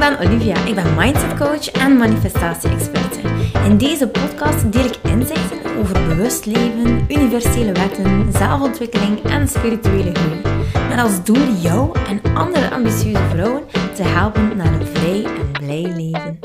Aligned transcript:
ben 0.00 0.18
Olivia. 0.18 0.64
Ik 0.64 0.74
ben 0.74 0.94
mindset 0.94 1.36
coach 1.38 1.70
en 1.70 1.96
manifestatie-experte. 1.96 3.20
In 3.64 3.78
deze 3.78 4.08
podcast 4.08 4.72
deel 4.72 4.84
ik 4.84 4.96
inzichten 5.02 5.76
over 5.78 6.06
bewust 6.08 6.46
leven, 6.46 7.04
universele 7.08 7.72
wetten, 7.72 8.32
zelfontwikkeling 8.32 9.22
en 9.22 9.48
spirituele 9.48 10.14
groei. 10.14 10.40
Met 10.88 10.98
als 10.98 11.24
doel 11.24 11.52
jou 11.60 11.98
en 12.08 12.34
andere 12.34 12.70
ambitieuze 12.70 13.28
vrouwen 13.30 13.62
te 13.94 14.02
helpen 14.02 14.56
naar 14.56 14.72
een 14.72 14.86
vrij 14.86 15.24
en 15.24 15.50
blij 15.52 15.92
leven. 15.96 16.38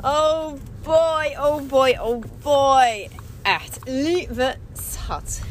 Oh 0.00 0.52
boy, 0.82 1.36
oh 1.40 1.68
boy, 1.68 1.98
oh 2.02 2.22
boy. 2.42 3.08
Echt, 3.42 3.78
lieve 3.84 4.56
schat. 4.72 5.45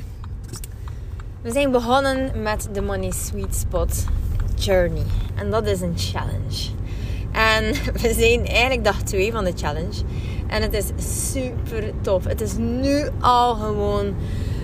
We 1.46 1.52
zijn 1.52 1.72
begonnen 1.72 2.42
met 2.42 2.68
de 2.72 2.82
Money 2.82 3.12
Sweet 3.12 3.56
Spot 3.56 4.06
Journey. 4.56 5.04
En 5.36 5.50
dat 5.52 5.68
is 5.68 5.82
een 5.82 5.98
challenge. 5.98 6.70
En 7.32 7.74
we 8.02 8.14
zijn 8.14 8.48
eigenlijk 8.48 8.84
dag 8.84 9.02
2 9.02 9.32
van 9.32 9.44
de 9.44 9.52
challenge. 9.56 10.02
En 10.48 10.62
het 10.62 10.74
is 10.74 10.86
super 11.32 11.92
tof. 12.02 12.24
Het 12.24 12.42
is 12.42 12.58
nu 12.58 13.10
al 13.20 13.56
gewoon... 13.56 14.16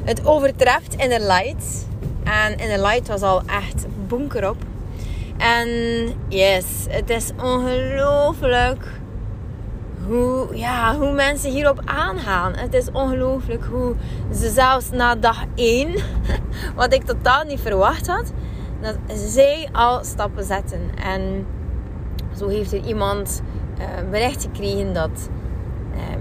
Het 0.03 0.25
overtreft 0.25 0.95
in 0.95 1.09
de 1.09 1.20
light. 1.20 1.88
En 2.23 2.58
in 2.58 2.70
de 2.70 2.81
light 2.81 3.08
was 3.08 3.22
al 3.22 3.41
echt 3.45 3.86
bunker 4.08 4.50
op. 4.50 4.58
En 5.38 5.70
yes, 6.27 6.66
het 6.89 7.09
is 7.09 7.31
ongelooflijk 7.41 9.01
hoe, 10.07 10.47
ja, 10.57 10.95
hoe 10.97 11.11
mensen 11.11 11.52
hierop 11.52 11.81
aangaan. 11.85 12.55
Het 12.55 12.73
is 12.73 12.91
ongelooflijk 12.91 13.66
hoe 13.66 13.95
ze 14.33 14.49
zelfs 14.49 14.89
na 14.89 15.16
dag 15.16 15.44
1, 15.55 15.95
wat 16.75 16.94
ik 16.94 17.03
totaal 17.03 17.44
niet 17.44 17.59
verwacht 17.59 18.07
had, 18.07 18.31
dat 18.81 18.95
zij 19.13 19.69
al 19.72 20.03
stappen 20.03 20.44
zetten. 20.44 20.81
En 21.03 21.45
zo 22.38 22.47
heeft 22.47 22.73
er 22.73 22.85
iemand 22.85 23.41
uh, 23.79 24.09
bericht 24.09 24.41
gekregen 24.41 24.94
dat. 24.94 25.29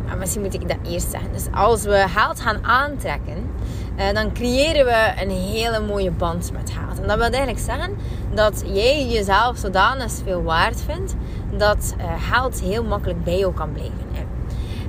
Uh, 0.07 0.15
misschien 0.19 0.43
moet 0.43 0.55
ik 0.55 0.69
dat 0.69 0.77
eerst 0.83 1.11
zeggen. 1.11 1.33
Dus 1.33 1.47
als 1.53 1.83
we 1.83 2.05
geld 2.09 2.41
gaan 2.41 2.65
aantrekken, 2.65 3.51
uh, 3.99 4.13
dan 4.13 4.33
creëren 4.33 4.85
we 4.85 5.13
een 5.23 5.31
hele 5.31 5.81
mooie 5.81 6.11
band 6.11 6.53
met 6.53 6.71
geld. 6.71 7.01
En 7.01 7.09
dat 7.09 7.17
wil 7.17 7.29
eigenlijk 7.29 7.59
zeggen 7.59 7.97
dat 8.35 8.63
jij 8.67 9.07
jezelf 9.07 9.57
zodanig 9.57 10.13
veel 10.25 10.43
waard 10.43 10.81
vindt 10.81 11.15
dat 11.57 11.95
uh, 11.99 12.05
geld 12.33 12.61
heel 12.61 12.85
makkelijk 12.85 13.25
bij 13.25 13.39
jou 13.39 13.55
kan 13.55 13.73
blijven. 13.73 14.11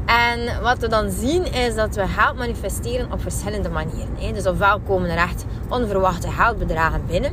En 0.05 0.61
wat 0.61 0.77
we 0.77 0.87
dan 0.87 1.09
zien 1.09 1.53
is 1.53 1.75
dat 1.75 1.95
we 1.95 2.07
geld 2.07 2.37
manifesteren 2.37 3.11
op 3.11 3.21
verschillende 3.21 3.69
manieren. 3.69 4.33
Dus 4.33 4.47
ofwel 4.47 4.79
komen 4.79 5.09
er 5.09 5.17
echt 5.17 5.45
onverwachte 5.69 6.31
geldbedragen 6.31 7.01
binnen. 7.07 7.31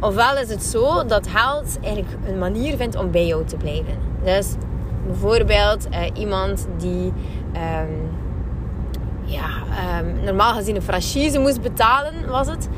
Ofwel 0.00 0.36
is 0.36 0.48
het 0.48 0.62
zo 0.62 1.04
dat 1.06 1.26
geld 1.28 1.78
eigenlijk 1.82 2.16
een 2.26 2.38
manier 2.38 2.76
vindt 2.76 2.96
om 2.96 3.10
bij 3.10 3.26
jou 3.26 3.44
te 3.44 3.56
blijven. 3.56 3.98
Dus 4.24 4.54
bijvoorbeeld 5.06 5.86
uh, 5.90 6.00
iemand 6.14 6.66
die 6.78 7.12
um, 7.54 8.10
ja, 9.24 9.48
um, 10.00 10.24
normaal 10.24 10.54
gezien 10.54 10.76
een 10.76 10.82
franchise 10.82 11.38
moest 11.38 11.62
betalen, 11.62 12.12
was 12.28 12.46
het. 12.46 12.68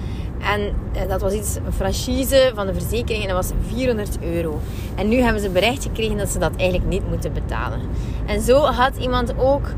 En 0.53 0.75
eh, 0.93 1.09
dat 1.09 1.21
was 1.21 1.33
iets, 1.33 1.57
een 1.67 1.73
franchise 1.73 2.53
van 2.55 2.67
de 2.67 2.73
verzekering 2.73 3.23
en 3.23 3.35
dat 3.35 3.37
was 3.37 3.53
400 3.69 4.19
euro. 4.23 4.61
En 4.95 5.09
nu 5.09 5.21
hebben 5.21 5.43
ze 5.43 5.51
bericht 5.51 5.83
gekregen 5.83 6.17
dat 6.17 6.29
ze 6.29 6.39
dat 6.39 6.57
eigenlijk 6.57 6.89
niet 6.91 7.09
moeten 7.09 7.33
betalen. 7.33 7.81
En 8.27 8.41
zo 8.41 8.61
had 8.61 8.97
iemand 8.97 9.39
ook, 9.39 9.69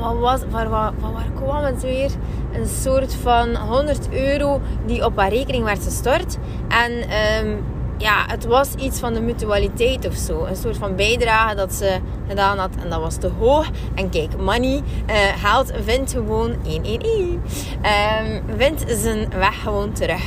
wat 0.00 0.18
was, 0.18 0.40
waar, 0.50 0.68
waar, 0.68 0.92
waar 1.00 1.30
kwam 1.34 1.64
het 1.64 1.82
weer? 1.82 2.10
Een 2.52 2.66
soort 2.66 3.14
van 3.14 3.56
100 3.56 4.08
euro 4.12 4.60
die 4.86 5.04
op 5.04 5.16
haar 5.16 5.28
rekening 5.28 5.64
werd 5.64 5.84
gestort. 5.84 6.38
En 6.68 6.92
um, 7.46 7.64
ja, 7.98 8.24
het 8.26 8.44
was 8.44 8.74
iets 8.74 8.98
van 8.98 9.14
de 9.14 9.20
mutualiteit 9.20 10.06
of 10.06 10.14
zo. 10.14 10.44
Een 10.44 10.56
soort 10.56 10.76
van 10.76 10.96
bijdrage 10.96 11.54
dat 11.54 11.72
ze 11.72 11.98
gedaan 12.28 12.58
had. 12.58 12.70
En 12.82 12.90
dat 12.90 13.00
was 13.00 13.16
te 13.16 13.30
hoog. 13.38 13.66
En 13.94 14.10
kijk, 14.10 14.36
money 14.36 14.82
uh, 15.06 15.14
haalt, 15.42 15.72
vindt 15.84 16.12
gewoon 16.12 16.56
1 16.64 16.84
1 16.84 17.00
1. 17.00 17.42
Um, 18.26 18.56
vindt 18.56 18.84
zijn 18.88 19.28
weg 19.38 19.62
gewoon 19.62 19.92
terug. 19.92 20.22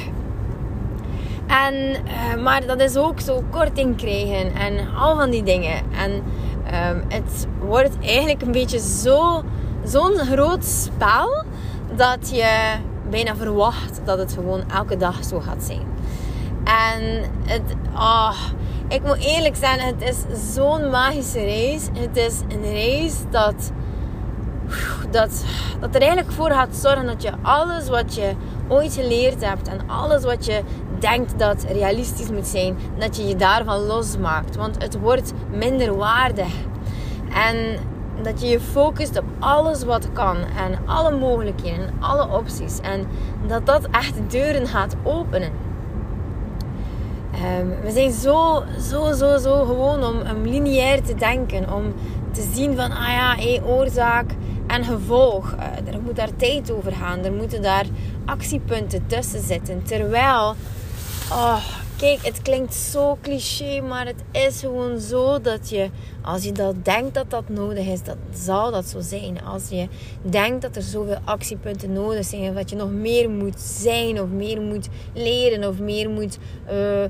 En, 1.48 1.76
uh, 1.76 2.44
maar 2.44 2.66
dat 2.66 2.82
is 2.82 2.96
ook 2.96 3.20
zo 3.20 3.44
korting 3.50 3.98
krijgen 3.98 4.56
en 4.56 4.96
al 4.96 5.16
van 5.16 5.30
die 5.30 5.44
dingen. 5.44 5.84
En 5.92 6.12
um, 6.12 7.04
het 7.08 7.48
wordt 7.60 7.98
eigenlijk 8.02 8.42
een 8.42 8.52
beetje 8.52 8.80
zo, 8.80 9.44
zo'n 9.84 10.18
groot 10.18 10.66
spel 10.66 11.44
dat 11.96 12.30
je 12.30 12.76
bijna 13.10 13.36
verwacht 13.36 14.02
dat 14.06 14.18
het 14.18 14.34
gewoon 14.34 14.64
elke 14.72 14.98
dag 14.98 15.24
zo 15.24 15.40
gaat 15.40 15.64
zijn. 15.64 15.99
En 16.64 17.24
het, 17.46 17.62
oh, 17.94 18.36
ik 18.88 19.04
moet 19.04 19.18
eerlijk 19.20 19.56
zijn, 19.56 19.80
het 19.80 20.02
is 20.02 20.54
zo'n 20.54 20.90
magische 20.90 21.40
reis. 21.40 21.88
Het 21.94 22.18
is 22.18 22.40
een 22.48 22.72
reis 22.72 23.16
dat, 23.30 23.72
dat, 25.12 25.44
dat 25.80 25.96
er 25.96 26.02
eigenlijk 26.02 26.32
voor 26.32 26.52
gaat 26.52 26.76
zorgen 26.76 27.06
dat 27.06 27.22
je 27.22 27.32
alles 27.42 27.90
wat 27.90 28.16
je 28.16 28.34
ooit 28.68 28.94
geleerd 28.94 29.46
hebt 29.46 29.68
en 29.68 29.90
alles 29.90 30.24
wat 30.24 30.46
je 30.46 30.62
denkt 31.00 31.40
dat 31.40 31.66
realistisch 31.72 32.32
moet 32.32 32.48
zijn, 32.48 32.78
dat 32.98 33.18
je 33.18 33.28
je 33.28 33.36
daarvan 33.36 33.80
losmaakt. 33.80 34.56
Want 34.56 34.82
het 34.82 35.00
wordt 35.00 35.34
minder 35.52 35.96
waardig. 35.96 36.54
En 37.34 37.78
dat 38.22 38.42
je 38.42 38.48
je 38.48 38.60
focust 38.60 39.18
op 39.18 39.26
alles 39.40 39.84
wat 39.84 40.12
kan 40.14 40.38
en 40.38 40.80
alle 40.86 41.18
mogelijkheden 41.18 41.88
en 41.88 41.94
alle 42.00 42.28
opties. 42.38 42.80
En 42.80 43.08
dat 43.48 43.66
dat 43.66 43.88
echt 43.92 44.14
deuren 44.28 44.68
gaat 44.68 44.96
openen. 45.04 45.52
Um, 47.40 47.82
we 47.82 47.92
zijn 47.92 48.12
zo, 48.12 48.64
zo, 48.90 49.14
zo, 49.14 49.38
zo 49.38 49.66
gewoon 49.66 50.04
om, 50.04 50.22
om 50.36 50.42
lineair 50.44 51.04
te 51.04 51.16
denken. 51.16 51.74
Om 51.74 51.94
te 52.32 52.50
zien 52.54 52.76
van, 52.76 52.92
ah 52.92 53.08
ja, 53.08 53.36
hey, 53.36 53.62
oorzaak 53.66 54.32
en 54.68 54.84
gevolg. 54.84 55.56
Uh, 55.56 55.94
er 55.94 56.02
moet 56.02 56.16
daar 56.16 56.36
tijd 56.36 56.72
over 56.72 56.92
gaan. 56.92 57.24
Er 57.24 57.34
moeten 57.34 57.62
daar 57.62 57.86
actiepunten 58.26 59.08
tussen 59.08 59.42
zitten. 59.42 59.84
Terwijl, 59.84 60.56
oh, 61.32 61.66
Kijk, 62.00 62.26
het 62.26 62.42
klinkt 62.42 62.74
zo 62.74 63.18
cliché, 63.22 63.82
maar 63.82 64.06
het 64.06 64.24
is 64.32 64.60
gewoon 64.60 65.00
zo 65.00 65.42
dat 65.42 65.70
je, 65.70 65.90
als 66.22 66.44
je 66.44 66.52
dat 66.52 66.86
denkt 66.86 67.14
dat 67.14 67.30
dat 67.30 67.50
nodig 67.50 67.86
is, 67.86 68.04
dat 68.04 68.18
zal 68.34 68.72
dat 68.72 68.86
zo 68.86 69.00
zijn. 69.00 69.44
Als 69.44 69.70
je 69.70 69.88
denkt 70.22 70.62
dat 70.62 70.76
er 70.76 70.82
zoveel 70.82 71.18
actiepunten 71.24 71.94
nodig 71.94 72.26
zijn, 72.26 72.50
of 72.50 72.56
dat 72.56 72.70
je 72.70 72.76
nog 72.76 72.92
meer 72.92 73.30
moet 73.30 73.60
zijn, 73.60 74.22
of 74.22 74.28
meer 74.28 74.62
moet 74.62 74.88
leren, 75.14 75.68
of 75.68 75.80
meer 75.80 76.10
moet, 76.10 76.38
uh, 76.72 77.04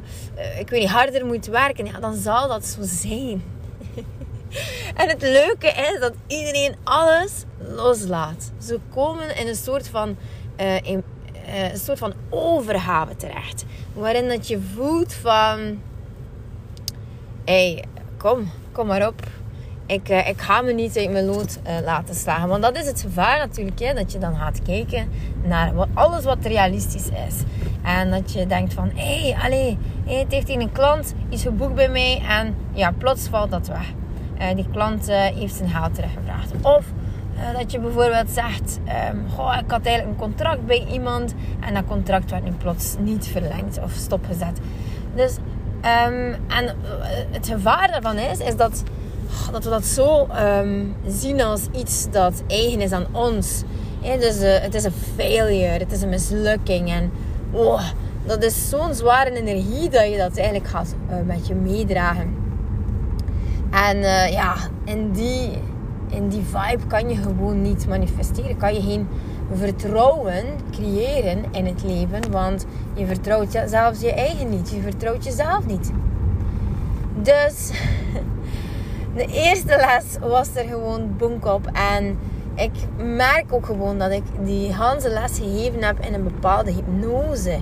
ik 0.59 0.69
weet 0.69 0.79
niet, 0.79 0.89
harder 0.89 1.25
moet 1.25 1.45
werken, 1.45 1.85
ja, 1.85 1.99
dan 1.99 2.15
zal 2.15 2.47
dat 2.47 2.65
zo 2.65 2.79
zijn. 2.81 3.43
en 5.01 5.09
het 5.09 5.21
leuke 5.21 5.67
is 5.67 5.99
dat 5.99 6.13
iedereen 6.27 6.75
alles 6.83 7.43
loslaat. 7.57 8.51
Ze 8.57 8.79
komen 8.93 9.37
in 9.37 9.47
een 9.47 9.55
soort 9.55 9.87
van 9.87 10.17
uh, 10.59 11.01
een 11.71 11.77
soort 11.77 11.97
van 11.97 12.13
overgave 12.29 13.15
terecht. 13.15 13.65
Waarin 13.93 14.27
dat 14.27 14.47
je 14.47 14.59
voelt 14.75 15.13
van... 15.13 15.81
Hey, 17.45 17.83
kom, 18.17 18.49
kom 18.71 18.87
maar 18.87 19.07
op. 19.07 19.23
Ik, 19.85 20.09
uh, 20.09 20.27
ik 20.27 20.41
ga 20.41 20.61
me 20.61 20.71
niet 20.71 20.97
uit 20.97 21.11
mijn 21.11 21.25
lood 21.25 21.59
uh, 21.67 21.73
laten 21.83 22.15
slagen. 22.15 22.47
Want 22.47 22.61
dat 22.61 22.77
is 22.77 22.85
het 22.85 23.01
gevaar 23.01 23.37
natuurlijk. 23.37 23.79
Hè, 23.79 23.93
dat 23.93 24.11
je 24.11 24.17
dan 24.17 24.35
gaat 24.35 24.61
kijken 24.61 25.09
naar 25.43 25.73
alles 25.93 26.23
wat 26.23 26.37
realistisch 26.41 27.09
is. 27.27 27.35
En 27.83 28.11
dat 28.11 28.33
je 28.33 28.47
denkt 28.47 28.73
van... 28.73 28.91
Hé, 28.95 29.29
hey, 29.29 29.37
allee, 29.43 29.77
het 30.05 30.31
heeft 30.31 30.47
hier 30.47 30.59
een 30.59 30.71
klant 30.71 31.13
iets 31.29 31.43
geboekt 31.43 31.75
bij 31.75 31.89
mij. 31.89 32.21
En 32.27 32.55
ja, 32.73 32.91
plots 32.91 33.27
valt 33.27 33.51
dat 33.51 33.67
weg. 33.67 33.93
Die 34.55 34.67
klant 34.71 35.07
heeft 35.11 35.55
zijn 35.55 35.69
geld 35.69 35.95
teruggevraagd. 35.95 36.51
Of 36.61 36.85
uh, 37.39 37.57
dat 37.59 37.71
je 37.71 37.79
bijvoorbeeld 37.79 38.29
zegt, 38.29 38.79
um, 39.11 39.25
goh, 39.35 39.57
ik 39.63 39.71
had 39.71 39.85
eigenlijk 39.85 40.19
een 40.19 40.27
contract 40.27 40.65
bij 40.65 40.85
iemand 40.91 41.33
en 41.59 41.73
dat 41.73 41.83
contract 41.87 42.31
werd 42.31 42.43
nu 42.43 42.51
plots 42.51 42.95
niet 42.99 43.27
verlengd 43.27 43.79
of 43.83 43.91
stopgezet. 43.91 44.59
Dus, 45.15 45.35
um, 46.07 46.35
en 46.47 46.63
uh, 46.63 46.71
het 47.31 47.47
gevaar 47.47 47.91
daarvan 47.91 48.17
is, 48.17 48.39
is 48.39 48.55
dat, 48.55 48.83
oh, 49.29 49.51
dat 49.51 49.63
we 49.63 49.69
dat 49.69 49.85
zo 49.85 50.27
um, 50.59 50.95
zien 51.07 51.41
als 51.41 51.67
iets 51.71 52.07
dat 52.11 52.43
eigen 52.47 52.81
is 52.81 52.91
aan 52.91 53.07
ons. 53.11 53.63
Dus 54.01 54.41
uh, 54.41 54.57
het 54.59 54.73
is 54.73 54.83
een 54.83 54.93
failure, 55.15 55.79
het 55.79 55.91
is 55.91 56.01
een 56.01 56.09
mislukking 56.09 56.89
en 56.89 57.11
oh, 57.51 57.81
dat 58.25 58.43
is 58.43 58.69
zo'n 58.69 58.93
zware 58.93 59.31
energie 59.31 59.89
dat 59.89 60.11
je 60.11 60.17
dat 60.17 60.37
eigenlijk 60.37 60.67
gaat 60.67 60.95
met 61.25 61.47
je 61.47 61.55
meedragen. 61.55 62.35
En 63.71 63.97
ja, 64.31 64.55
in 64.85 65.11
die 65.11 65.51
in 66.09 66.29
die 66.29 66.43
vibe 66.43 66.87
kan 66.87 67.09
je 67.09 67.15
gewoon 67.15 67.61
niet 67.61 67.87
manifesteren. 67.87 68.57
Kan 68.57 68.73
je 68.73 68.81
geen 68.81 69.07
vertrouwen 69.53 70.45
creëren 70.71 71.43
in 71.51 71.65
het 71.65 71.83
leven. 71.83 72.31
Want 72.31 72.65
je 72.93 73.05
vertrouwt 73.05 73.63
zelfs 73.65 74.01
je 74.01 74.13
eigen 74.13 74.49
niet. 74.49 74.69
Je 74.69 74.81
vertrouwt 74.81 75.23
jezelf 75.23 75.65
niet. 75.65 75.91
Dus 77.21 77.71
de 79.17 79.25
eerste 79.25 79.75
les 79.75 80.29
was 80.29 80.55
er 80.55 80.65
gewoon 80.65 81.17
bonk 81.17 81.45
op. 81.45 81.69
En 81.73 82.17
ik 82.55 82.71
merk 82.97 83.53
ook 83.53 83.65
gewoon 83.65 83.97
dat 83.97 84.11
ik 84.11 84.23
die 84.43 84.75
hele 84.75 85.09
les 85.09 85.37
gegeven 85.37 85.83
heb 85.83 85.99
in 85.99 86.13
een 86.13 86.23
bepaalde 86.23 86.71
hypnose. 86.71 87.59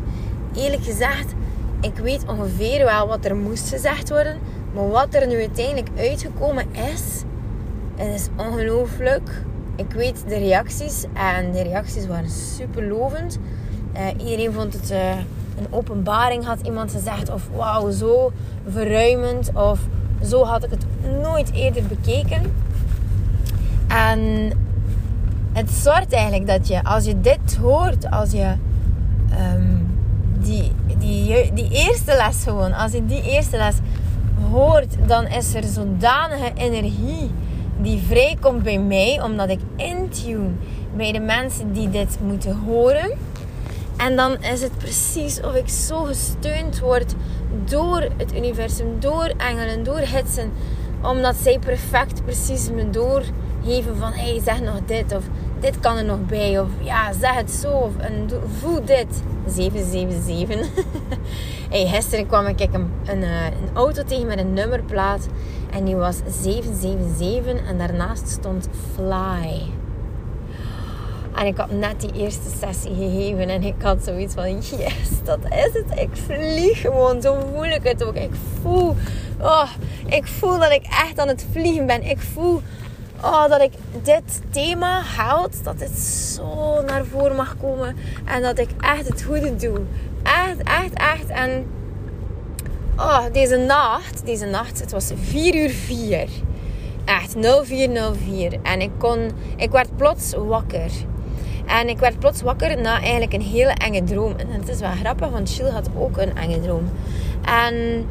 eerlijk 0.56 0.84
gezegd, 0.84 1.34
ik 1.82 1.98
weet 1.98 2.26
ongeveer 2.28 2.86
wel 2.86 3.08
wat 3.08 3.26
er 3.26 3.36
moest 3.36 3.70
gezegd 3.70 4.10
worden. 4.10 4.38
Maar 4.74 4.88
wat 4.88 5.14
er 5.14 5.28
nu 5.28 5.40
uiteindelijk 5.40 5.90
uitgekomen 5.98 6.66
is, 6.94 7.24
het 7.98 8.14
is 8.14 8.28
ongelooflijk. 8.36 9.44
Ik 9.76 9.92
weet 9.92 10.24
de 10.28 10.38
reacties 10.38 11.06
en 11.14 11.52
de 11.52 11.62
reacties 11.62 12.08
waren 12.08 12.30
super 12.30 12.84
lovend. 12.84 13.38
Uh, 13.96 14.08
iedereen 14.18 14.54
vond 14.54 14.74
het 14.74 14.92
uh, 14.92 15.10
een 15.58 15.68
openbaring, 15.70 16.46
had 16.46 16.60
iemand 16.62 16.92
gezegd. 16.92 17.30
Of 17.32 17.50
wauw, 17.56 17.92
zo 17.92 18.32
verruimend. 18.68 19.52
Of 19.54 19.80
zo 20.24 20.44
had 20.44 20.64
ik 20.64 20.70
het 20.70 20.86
nooit 21.22 21.52
eerder 21.52 21.84
bekeken. 21.84 22.42
En 23.88 24.52
het 25.54 25.72
zorgt 25.72 26.14
eigenlijk 26.14 26.48
dat 26.48 26.68
je, 26.68 26.84
als 26.84 27.06
je 27.06 27.22
dit 27.22 27.56
hoort, 27.62 28.12
als 28.12 28.32
je 28.32 28.54
um, 29.54 29.98
die, 30.40 30.72
die, 30.98 31.54
die 31.54 31.70
eerste 31.72 32.16
les 32.16 32.44
gewoon, 32.44 32.74
als 32.74 32.92
je 32.92 33.06
die 33.06 33.22
eerste 33.24 33.58
les 33.58 33.76
hoort, 34.52 34.96
dan 35.06 35.26
is 35.28 35.54
er 35.54 35.64
zodanige 35.64 36.52
energie 36.56 37.30
die 37.82 38.02
vrijkomt 38.08 38.64
bij 38.64 38.80
mij, 38.80 39.22
omdat 39.24 39.50
ik 39.50 39.60
intune 39.76 40.50
bij 40.96 41.12
de 41.12 41.20
mensen 41.20 41.74
die 41.74 41.90
dit 41.90 42.18
moeten 42.22 42.56
horen. 42.66 43.12
En 43.98 44.16
dan 44.16 44.44
is 44.44 44.62
het 44.62 44.78
precies 44.78 45.42
of 45.42 45.56
ik 45.56 45.70
zo 45.70 46.04
gesteund 46.04 46.80
word 46.80 47.14
door 47.66 48.08
het 48.18 48.36
universum, 48.36 49.00
door 49.00 49.34
engelen, 49.38 49.84
door 49.84 50.00
hitsen. 50.00 50.52
Omdat 51.02 51.36
zij 51.36 51.60
perfect 51.60 52.24
precies 52.26 52.70
me 52.70 52.90
doorgeven 52.90 53.98
van 53.98 54.12
hey, 54.12 54.42
zeg 54.44 54.62
nog 54.62 54.80
dit 54.86 55.16
of 55.16 55.24
dit 55.60 55.80
kan 55.80 55.98
er 55.98 56.06
nog 56.06 56.26
bij. 56.26 56.60
Of 56.60 56.70
ja, 56.82 57.14
zeg 57.14 57.34
het 57.34 57.52
zo. 57.52 57.72
Of 57.72 57.92
voel 58.60 58.86
dit. 58.86 59.24
777. 59.48 60.68
hey, 61.72 61.88
gisteren 61.88 62.28
kwam 62.28 62.46
ik 62.46 62.60
een, 62.60 62.92
een, 63.06 63.24
eh, 63.24 63.46
een 63.46 63.70
auto 63.74 64.04
tegen 64.04 64.28
met 64.28 64.40
een 64.40 64.54
nummerplaat. 64.54 65.28
En 65.72 65.86
die 65.86 65.96
was 65.96 66.18
777. 66.42 67.68
En 67.68 67.78
daarnaast 67.78 68.30
stond 68.30 68.68
Fly. 68.94 69.62
En 71.36 71.46
ik 71.46 71.58
had 71.58 71.72
net 71.72 72.02
die 72.02 72.12
eerste 72.14 72.50
sessie 72.60 72.96
gegeven 72.96 73.50
en 73.50 73.64
ik 73.64 73.76
had 73.82 74.04
zoiets 74.04 74.34
van, 74.34 74.54
yes, 74.54 75.24
dat 75.24 75.40
is 75.50 75.74
het. 75.74 76.00
Ik 76.00 76.10
vlieg 76.12 76.82
gewoon, 76.82 77.22
zo 77.22 77.38
voel 77.54 77.66
ik 77.66 77.84
het 77.84 78.04
ook. 78.04 78.16
Ik 78.16 78.32
voel, 78.62 78.96
oh, 79.42 79.70
ik 80.06 80.28
voel 80.28 80.60
dat 80.60 80.72
ik 80.72 80.84
echt 80.84 81.20
aan 81.20 81.28
het 81.28 81.46
vliegen 81.52 81.86
ben. 81.86 82.04
Ik 82.04 82.20
voel 82.20 82.62
oh, 83.24 83.50
dat 83.50 83.62
ik 83.62 83.72
dit 84.04 84.42
thema 84.50 85.02
houd, 85.02 85.64
dat 85.64 85.80
het 85.80 86.00
zo 86.00 86.82
naar 86.82 87.06
voren 87.06 87.36
mag 87.36 87.56
komen 87.62 87.96
en 88.26 88.42
dat 88.42 88.60
ik 88.60 88.70
echt 88.80 89.08
het 89.08 89.24
goede 89.24 89.56
doe. 89.56 89.80
Echt, 90.24 90.64
echt, 90.64 90.94
echt. 90.94 91.28
En 91.28 91.66
oh, 92.98 93.24
deze 93.32 93.58
nacht, 93.58 94.26
deze 94.26 94.46
nacht, 94.46 94.80
het 94.80 94.92
was 94.92 95.12
4 95.16 95.56
uur 95.56 95.70
4. 95.70 96.28
Echt 97.06 97.36
0404. 97.40 98.60
En 98.64 98.82
ik 98.82 98.92
kon, 98.98 99.32
ik 99.56 99.72
werd 99.72 99.96
plots 99.96 100.34
wakker. 100.34 100.92
En 101.66 101.90
ik 101.90 102.00
werd 102.00 102.20
plots 102.20 102.42
wakker 102.42 102.82
na 102.82 103.00
eigenlijk 103.02 103.34
een 103.34 103.42
hele 103.42 103.72
enge 103.72 104.04
droom. 104.04 104.34
En 104.38 104.48
het 104.52 104.70
is 104.70 104.80
wel 104.80 104.92
grappig, 105.02 105.30
want 105.30 105.54
Chill 105.54 105.70
had 105.70 105.90
ook 105.98 106.18
een 106.18 106.38
enge 106.38 106.60
droom. 106.60 106.90
En 107.46 108.06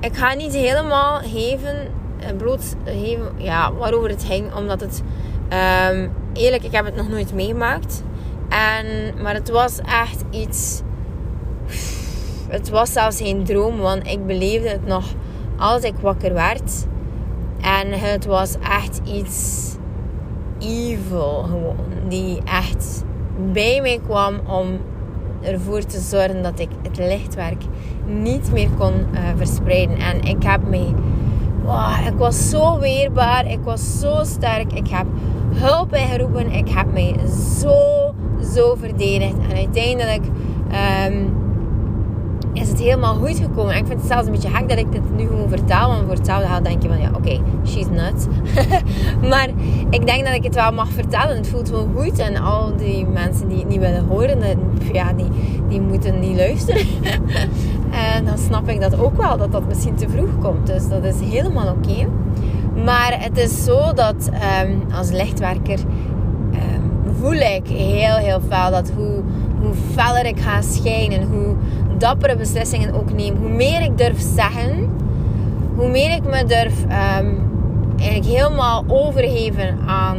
ik 0.00 0.16
ga 0.16 0.34
niet 0.34 0.54
helemaal 0.54 1.20
geven, 1.20 1.76
eh, 2.20 2.36
bloot 2.36 2.76
geven 2.84 3.32
ja, 3.36 3.72
waarover 3.72 4.08
het 4.08 4.24
ging. 4.24 4.54
Omdat 4.54 4.80
het, 4.80 5.02
um, 5.92 6.10
eerlijk, 6.32 6.64
ik 6.64 6.72
heb 6.72 6.84
het 6.84 6.96
nog 6.96 7.08
nooit 7.08 7.34
meegemaakt. 7.34 8.02
En, 8.48 8.86
maar 9.22 9.34
het 9.34 9.50
was 9.50 9.78
echt 9.78 10.24
iets... 10.30 10.82
Het 12.48 12.70
was 12.70 12.92
zelfs 12.92 13.16
geen 13.16 13.44
droom, 13.44 13.76
want 13.76 14.06
ik 14.06 14.26
beleefde 14.26 14.68
het 14.68 14.86
nog 14.86 15.04
als 15.56 15.82
ik 15.82 15.94
wakker 16.00 16.34
werd. 16.34 16.86
En 17.60 17.92
het 17.92 18.24
was 18.24 18.56
echt 18.58 19.00
iets 19.04 19.68
evil 20.58 21.42
gewoon. 21.42 21.76
Die 22.08 22.40
echt 22.44 23.04
bij 23.52 23.80
mij 23.80 24.00
kwam 24.06 24.40
om 24.46 24.78
ervoor 25.40 25.84
te 25.84 26.00
zorgen 26.00 26.42
dat 26.42 26.58
ik 26.58 26.68
het 26.82 26.96
lichtwerk 26.96 27.62
niet 28.06 28.52
meer 28.52 28.68
kon 28.78 28.92
uh, 28.94 29.20
verspreiden. 29.36 29.96
En 29.96 30.20
ik 30.22 30.42
heb 30.42 30.68
mij... 30.68 30.94
Wow, 31.68 32.06
ik 32.06 32.18
was 32.18 32.50
zo 32.50 32.78
weerbaar. 32.78 33.50
Ik 33.50 33.60
was 33.64 34.00
zo 34.00 34.24
sterk. 34.24 34.72
Ik 34.72 34.88
heb 34.88 35.06
hulp 35.54 35.94
ingeroepen. 35.94 36.52
Ik 36.52 36.68
heb 36.68 36.92
mij 36.92 37.16
zo, 37.60 38.14
zo 38.54 38.74
verdedigd. 38.74 39.34
En 39.50 39.56
uiteindelijk... 39.56 40.24
Um, 41.06 41.46
is 42.52 42.68
het 42.68 42.78
helemaal 42.78 43.14
goed 43.14 43.38
gekomen. 43.38 43.72
En 43.72 43.78
ik 43.78 43.86
vind 43.86 43.98
het 43.98 44.08
zelfs 44.08 44.26
een 44.26 44.32
beetje 44.32 44.48
gek 44.48 44.68
dat 44.68 44.78
ik 44.78 44.92
dit 44.92 45.16
nu 45.16 45.26
gewoon 45.26 45.48
vertel. 45.48 45.88
Want 45.88 46.04
voor 46.06 46.14
hetzelfde 46.14 46.46
gaat 46.46 46.64
denk 46.64 46.82
je 46.82 46.88
van 46.88 47.00
ja, 47.00 47.10
oké, 47.14 47.40
she's 47.66 47.86
nuts. 47.90 48.26
maar 49.30 49.48
ik 49.90 50.06
denk 50.06 50.24
dat 50.24 50.34
ik 50.34 50.44
het 50.44 50.54
wel 50.54 50.72
mag 50.72 50.90
vertellen. 50.90 51.36
Het 51.36 51.48
voelt 51.48 51.70
wel 51.70 51.88
goed. 51.96 52.18
En 52.18 52.36
al 52.36 52.76
die 52.76 53.06
mensen 53.06 53.48
die 53.48 53.58
het 53.58 53.68
niet 53.68 53.80
willen 53.80 54.06
horen, 54.06 54.38
ja, 54.92 55.12
die, 55.12 55.28
die 55.68 55.80
moeten 55.80 56.20
niet 56.20 56.36
luisteren. 56.36 56.86
en 57.90 58.24
dan 58.24 58.38
snap 58.38 58.68
ik 58.68 58.80
dat 58.80 58.98
ook 58.98 59.16
wel, 59.16 59.36
dat 59.36 59.52
dat 59.52 59.66
misschien 59.66 59.94
te 59.94 60.08
vroeg 60.08 60.38
komt. 60.38 60.66
Dus 60.66 60.88
dat 60.88 61.04
is 61.04 61.20
helemaal 61.20 61.68
oké. 61.68 62.08
Maar 62.84 63.16
het 63.22 63.38
is 63.38 63.64
zo 63.64 63.92
dat 63.92 64.30
um, 64.62 64.82
als 64.94 65.10
lichtwerker 65.10 65.78
um, 66.52 67.14
voel 67.20 67.32
ik 67.32 67.66
heel, 67.68 68.16
heel 68.16 68.40
veel 68.48 68.70
dat 68.70 68.90
hoe, 68.96 69.22
hoe 69.60 69.74
feller 69.94 70.26
ik 70.26 70.40
ga 70.40 70.62
schijnen, 70.62 71.22
hoe 71.22 71.54
dappere 71.98 72.36
beslissingen 72.36 72.94
ook 72.94 73.12
neem, 73.12 73.36
hoe 73.36 73.48
meer 73.48 73.82
ik 73.82 73.98
durf 73.98 74.20
zeggen, 74.34 74.88
hoe 75.74 75.88
meer 75.88 76.14
ik 76.14 76.24
me 76.24 76.44
durf 76.44 76.82
um, 76.84 77.46
eigenlijk 77.98 78.38
helemaal 78.38 78.84
overgeven 78.86 79.78
aan, 79.86 80.16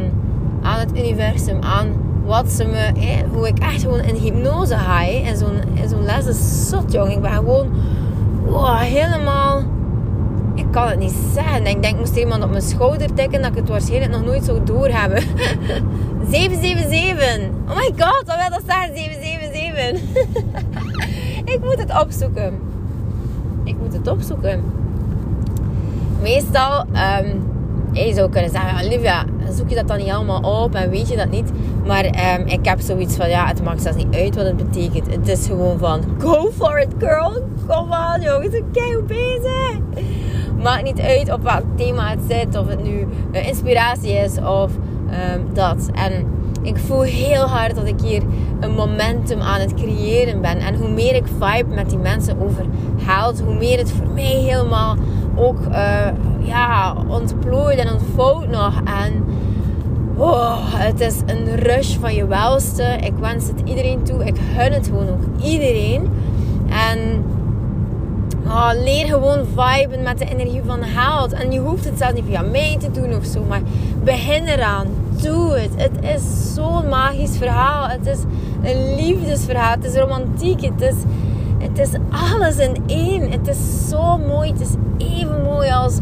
aan 0.62 0.78
het 0.78 0.98
universum, 0.98 1.62
aan 1.62 1.99
wat 2.24 2.50
ze 2.50 2.64
me, 2.64 2.92
hoe 3.32 3.48
ik 3.48 3.58
echt 3.58 3.82
gewoon 3.82 4.00
in 4.00 4.14
hypnose 4.14 4.76
ga. 4.76 5.08
En 5.08 5.36
zo'n 5.36 5.60
zo'n 5.88 6.04
les 6.04 6.26
is 6.26 6.68
zot, 6.68 6.92
jong. 6.92 7.12
Ik 7.12 7.20
ben 7.20 7.32
gewoon 7.32 7.68
wow, 8.46 8.78
helemaal. 8.78 9.62
Ik 10.54 10.66
kan 10.70 10.88
het 10.88 10.98
niet 10.98 11.14
zeggen. 11.34 11.66
Ik 11.66 11.82
denk, 11.82 11.98
moest 11.98 12.16
iemand 12.16 12.44
op 12.44 12.50
mijn 12.50 12.62
schouder 12.62 13.14
tikken, 13.14 13.42
dat 13.42 13.50
ik 13.50 13.56
het 13.56 13.68
waarschijnlijk 13.68 14.12
nog 14.12 14.24
nooit 14.24 14.44
zou 14.44 14.64
doorhebben. 14.64 15.22
777. 16.30 17.48
Oh 17.68 17.76
my 17.76 17.92
god, 17.96 18.22
wat 18.26 18.36
wil 18.36 18.50
dat 18.50 18.62
zeggen? 18.66 18.96
777. 18.96 20.00
Ik 21.54 21.60
moet 21.60 21.78
het 21.78 22.02
opzoeken. 22.02 22.58
Ik 23.64 23.76
moet 23.78 23.92
het 23.92 24.08
opzoeken. 24.08 24.64
Meestal, 26.20 26.80
um, 26.80 27.49
je 27.92 28.14
zou 28.14 28.30
kunnen 28.30 28.50
zeggen, 28.50 28.86
Olivia, 28.86 29.24
zoek 29.52 29.68
je 29.68 29.74
dat 29.74 29.88
dan 29.88 29.98
niet 29.98 30.10
allemaal 30.10 30.62
op 30.62 30.74
en 30.74 30.90
weet 30.90 31.08
je 31.08 31.16
dat 31.16 31.30
niet? 31.30 31.50
Maar 31.86 32.04
um, 32.04 32.46
ik 32.46 32.64
heb 32.64 32.80
zoiets 32.80 33.16
van, 33.16 33.28
ja, 33.28 33.46
het 33.46 33.62
maakt 33.64 33.82
zelfs 33.82 34.04
niet 34.04 34.14
uit 34.14 34.34
wat 34.34 34.44
het 34.44 34.56
betekent. 34.56 35.14
Het 35.14 35.28
is 35.28 35.46
gewoon 35.46 35.78
van, 35.78 36.02
go 36.18 36.50
for 36.56 36.80
it 36.80 36.94
girl. 36.98 37.42
Kom 37.66 37.92
aan 37.92 38.20
jongens, 38.20 38.54
ik 38.54 38.72
ben 38.72 39.06
bezig. 39.06 39.78
Maakt 40.62 40.82
niet 40.82 41.00
uit 41.00 41.32
op 41.32 41.42
welk 41.42 41.64
thema 41.76 42.10
het 42.10 42.20
zit. 42.28 42.58
Of 42.58 42.68
het 42.68 42.82
nu 42.82 43.06
een 43.32 43.44
inspiratie 43.44 44.12
is 44.12 44.38
of 44.38 44.70
um, 45.34 45.54
dat. 45.54 45.88
En 45.92 46.26
ik 46.62 46.76
voel 46.76 47.00
heel 47.00 47.44
hard 47.44 47.74
dat 47.74 47.86
ik 47.86 48.00
hier 48.00 48.22
een 48.60 48.72
momentum 48.72 49.40
aan 49.40 49.60
het 49.60 49.74
creëren 49.74 50.40
ben. 50.40 50.58
En 50.58 50.74
hoe 50.74 50.88
meer 50.90 51.14
ik 51.14 51.26
vibe 51.26 51.74
met 51.74 51.88
die 51.90 51.98
mensen 51.98 52.40
over 52.40 52.64
haalt, 53.04 53.40
hoe 53.40 53.54
meer 53.54 53.78
het 53.78 53.90
voor 53.90 54.06
mij 54.14 54.24
helemaal 54.24 54.96
ook 55.40 55.58
uh, 55.70 56.06
ja, 56.40 56.94
ontplooit 57.08 57.78
en 57.78 57.92
ontvouwt 57.92 58.48
nog. 58.48 58.74
En 58.84 59.24
oh, 60.16 60.56
het 60.60 61.00
is 61.00 61.16
een 61.26 61.56
rush 61.56 61.96
van 61.96 62.14
je 62.14 62.26
welste. 62.26 62.82
Ik 62.82 63.12
wens 63.20 63.46
het 63.46 63.62
iedereen 63.64 64.02
toe. 64.02 64.24
Ik 64.24 64.36
gun 64.56 64.72
het 64.72 64.86
gewoon 64.86 65.08
ook 65.08 65.42
iedereen. 65.42 66.10
En 66.68 67.24
oh, 68.46 68.70
leer 68.74 69.06
gewoon 69.06 69.46
viben 69.56 70.02
met 70.02 70.18
de 70.18 70.24
energie 70.24 70.62
van 70.66 70.82
haalt. 70.82 71.32
En 71.32 71.52
je 71.52 71.58
hoeft 71.58 71.84
het 71.84 71.98
zelfs 71.98 72.14
niet 72.14 72.24
via 72.26 72.42
mij 72.42 72.76
te 72.80 72.90
doen 72.90 73.14
of 73.14 73.24
zo. 73.24 73.44
Maar 73.48 73.60
begin 74.04 74.44
eraan 74.44 74.86
doe 75.22 75.58
het. 75.58 75.70
Het 75.76 76.14
is 76.14 76.54
zo'n 76.54 76.88
magisch 76.88 77.36
verhaal. 77.36 77.88
Het 77.88 78.06
is 78.06 78.18
een 78.62 78.94
liefdesverhaal. 78.94 79.70
Het 79.70 79.84
is 79.84 79.94
romantiek. 79.94 80.60
Het 80.60 80.80
is, 80.80 80.94
het 81.60 81.78
is 81.78 81.90
alles 82.10 82.56
in 82.56 82.82
één. 82.86 83.30
Het 83.30 83.48
is 83.48 83.88
zo 83.88 84.18
mooi. 84.18 84.52
Het 84.52 84.60
is 84.60 84.74
even 84.98 85.42
mooi 85.42 85.70
als, 85.70 85.98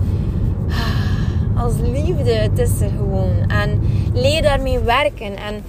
als 1.56 1.72
liefde. 1.82 2.32
Het 2.32 2.58
is 2.58 2.80
er 2.80 2.90
gewoon. 2.90 3.50
En 3.50 3.80
leer 4.12 4.42
daarmee 4.42 4.78
werken. 4.78 5.36
En, 5.36 5.62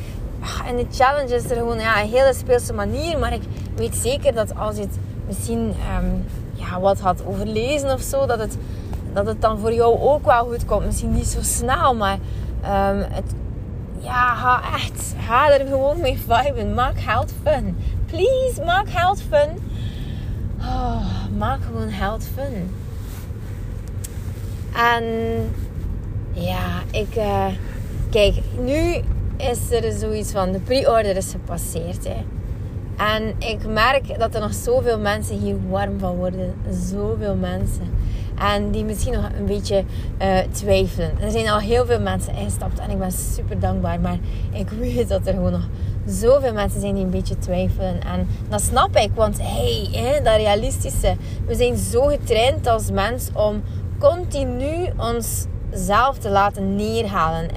en 0.68 0.76
de 0.78 0.86
challenge 0.92 1.36
is 1.36 1.50
er 1.50 1.58
gewoon 1.58 1.80
ja, 1.80 2.02
een 2.02 2.10
hele 2.10 2.34
speelse 2.34 2.74
manier. 2.74 3.20
Maar 3.20 3.34
ik 3.34 3.44
weet 3.76 3.96
zeker 3.96 4.34
dat 4.34 4.56
als 4.56 4.76
je 4.76 4.82
het 4.82 4.98
misschien 5.28 5.74
um, 5.98 6.26
ja, 6.54 6.80
wat 6.80 7.00
had 7.00 7.26
overlezen 7.26 7.94
of 7.94 8.02
zo, 8.02 8.26
dat 8.26 8.40
het, 8.40 8.58
dat 9.14 9.26
het 9.26 9.42
dan 9.42 9.60
voor 9.60 9.74
jou 9.74 10.00
ook 10.00 10.26
wel 10.26 10.46
goed 10.46 10.66
komt. 10.66 10.86
Misschien 10.86 11.14
niet 11.14 11.28
zo 11.28 11.40
snel, 11.42 11.96
maar 11.96 12.18
Um, 12.64 13.06
het, 13.10 13.34
ja, 14.00 14.36
ga 14.36 14.62
echt, 14.74 15.16
ga 15.28 15.52
er 15.52 15.68
gewoon 15.68 16.02
mee 16.02 16.20
viben. 16.28 16.74
Maak 16.74 17.00
geld 17.00 17.34
fun. 17.44 17.78
Please, 18.06 18.64
maak 18.66 18.90
geld 18.90 19.22
fun. 19.30 19.69
Oh, 20.60 21.06
maak 21.38 21.60
gewoon 21.64 21.90
held 21.90 22.24
fun. 22.36 22.76
En 24.76 25.04
ja, 26.32 26.82
ik. 26.92 27.16
Uh, 27.16 27.46
kijk, 28.10 28.36
nu 28.62 29.02
is 29.38 29.72
er 29.72 29.92
zoiets 29.92 30.32
van: 30.32 30.52
de 30.52 30.60
pre-order 30.60 31.16
is 31.16 31.32
gepasseerd. 31.32 32.08
Hè. 32.08 32.26
En 32.98 33.34
ik 33.38 33.68
merk 33.68 34.20
dat 34.20 34.36
er 34.36 34.42
nog 34.42 34.54
zoveel 34.54 35.00
mensen 35.00 35.40
hier 35.40 35.56
warm 35.70 36.00
van 36.00 36.16
worden. 36.16 36.54
Zoveel 36.70 37.36
mensen. 37.36 37.88
En 38.40 38.72
die 38.72 38.84
misschien 38.84 39.14
nog 39.14 39.30
een 39.38 39.46
beetje 39.46 39.84
uh, 40.22 40.38
twijfelen. 40.52 41.12
Er 41.22 41.32
zijn 41.32 41.50
al 41.50 41.60
heel 41.60 41.86
veel 41.86 42.00
mensen 42.00 42.36
ingestapt 42.36 42.80
en 42.80 42.90
ik 42.90 43.00
ben 43.00 43.12
super 43.12 43.60
dankbaar. 43.60 44.00
Maar 44.00 44.18
ik 44.52 44.70
weet 44.70 45.10
dat 45.10 45.28
er 45.28 45.34
gewoon 45.34 45.52
nog 45.52 45.68
zoveel 46.10 46.54
mensen 46.54 46.82
zijn 46.82 46.96
die 46.96 47.04
een 47.04 47.10
beetje 47.10 47.38
twijfelen. 47.38 48.04
En 48.04 48.28
dat 48.50 48.62
snap 48.62 48.96
ik, 48.96 49.10
want 49.16 49.38
hey, 49.42 50.20
dat 50.24 50.36
realistische. 50.36 51.16
We 51.46 51.56
zijn 51.56 51.78
zo 51.78 52.02
getraind 52.06 52.68
als 52.68 52.92
mens 52.92 53.30
om 53.34 53.64
continu 54.00 54.90
onszelf 54.98 56.18
te 56.18 56.30
laten 56.30 56.76
neerhalen. 56.76 57.50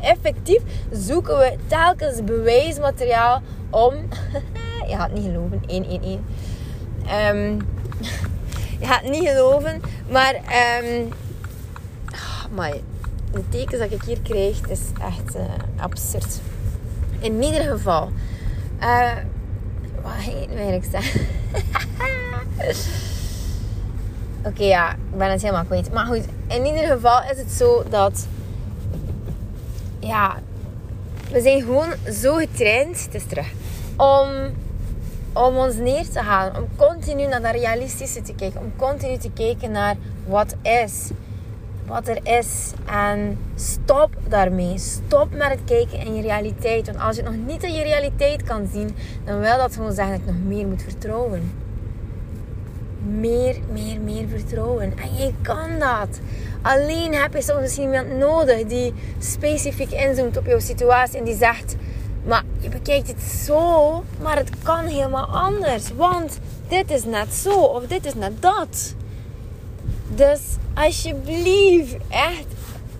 Effectief 0.00 0.62
zoeken 0.90 1.38
we 1.38 1.56
telkens 1.66 2.24
bewijsmateriaal 2.24 3.42
om. 3.70 3.94
je 4.88 4.96
gaat 4.96 5.12
niet 5.12 5.24
geloven, 5.24 5.62
111. 5.66 6.02
Um, 6.04 6.20
ehm, 7.06 7.50
je 8.80 8.86
gaat 8.86 9.02
niet 9.02 9.28
geloven, 9.28 9.80
maar. 10.08 10.34
Um, 10.34 11.08
maar 12.50 12.72
de 13.32 13.48
tekens 13.48 13.80
dat 13.80 13.92
ik 13.92 14.02
hier 14.02 14.20
krijg, 14.20 14.68
is 14.68 14.80
echt 15.00 15.36
uh, 15.36 15.42
absurd. 15.76 16.40
In 17.20 17.42
ieder 17.42 17.62
geval. 17.62 18.10
Uh, 18.80 19.12
wat 20.02 20.12
ging 20.18 20.74
ik 20.74 20.84
zeggen? 20.90 21.20
Oké, 24.48 24.62
ja, 24.62 24.92
ik 24.92 25.16
ben 25.18 25.30
het 25.30 25.42
helemaal 25.42 25.64
kwijt. 25.64 25.92
Maar 25.92 26.06
goed, 26.06 26.24
in 26.46 26.66
ieder 26.66 26.86
geval 26.86 27.20
is 27.30 27.38
het 27.38 27.50
zo 27.50 27.84
dat... 27.88 28.26
Ja, 29.98 30.36
we 31.30 31.40
zijn 31.40 31.60
gewoon 31.60 31.88
zo 32.12 32.34
getraind, 32.34 33.04
het 33.04 33.14
is 33.14 33.26
terug, 33.26 33.52
om, 33.96 34.28
om 35.32 35.56
ons 35.56 35.74
neer 35.74 36.08
te 36.08 36.20
halen. 36.20 36.56
Om 36.56 36.68
continu 36.76 37.26
naar 37.26 37.42
dat 37.42 37.52
realistische 37.52 38.22
te 38.22 38.34
kijken. 38.34 38.60
Om 38.60 38.72
continu 38.76 39.16
te 39.16 39.30
kijken 39.30 39.70
naar 39.70 39.96
wat 40.26 40.54
is 40.62 41.10
wat 41.86 42.08
er 42.08 42.18
is. 42.38 42.72
En 42.86 43.38
stop 43.54 44.10
daarmee. 44.28 44.78
Stop 44.78 45.30
met 45.30 45.48
het 45.48 45.60
kijken 45.64 45.98
in 45.98 46.14
je 46.14 46.22
realiteit. 46.22 46.86
Want 46.86 46.98
als 46.98 47.16
je 47.16 47.22
het 47.22 47.30
nog 47.30 47.46
niet 47.46 47.62
in 47.62 47.72
je 47.72 47.82
realiteit 47.82 48.42
kan 48.42 48.68
zien, 48.72 48.96
dan 49.24 49.40
wil 49.40 49.56
dat 49.56 49.74
gewoon 49.74 49.92
zeggen 49.92 50.16
dat 50.16 50.26
je 50.26 50.32
nog 50.32 50.42
meer 50.42 50.66
moet 50.66 50.82
vertrouwen. 50.82 51.52
Meer, 53.02 53.56
meer, 53.72 54.00
meer 54.00 54.28
vertrouwen. 54.28 54.92
En 54.98 55.14
je 55.14 55.32
kan 55.42 55.78
dat. 55.78 56.20
Alleen 56.62 57.14
heb 57.14 57.34
je 57.34 57.42
soms 57.42 57.60
misschien 57.60 57.84
iemand 57.84 58.18
nodig 58.18 58.66
die 58.66 58.94
specifiek 59.18 59.90
inzoomt 59.90 60.36
op 60.36 60.46
jouw 60.46 60.58
situatie 60.58 61.18
en 61.18 61.24
die 61.24 61.36
zegt: 61.36 61.76
Maar 62.24 62.42
je 62.58 62.68
bekijkt 62.68 63.08
het 63.08 63.22
zo, 63.22 64.04
maar 64.22 64.36
het 64.36 64.50
kan 64.62 64.84
helemaal 64.84 65.26
anders. 65.26 65.92
Want 65.96 66.38
dit 66.68 66.90
is 66.90 67.04
net 67.04 67.34
zo 67.34 67.50
of 67.50 67.86
dit 67.86 68.06
is 68.06 68.14
net 68.14 68.42
dat. 68.42 68.95
Dus 70.16 70.40
alsjeblieft, 70.74 71.96
echt. 72.08 72.46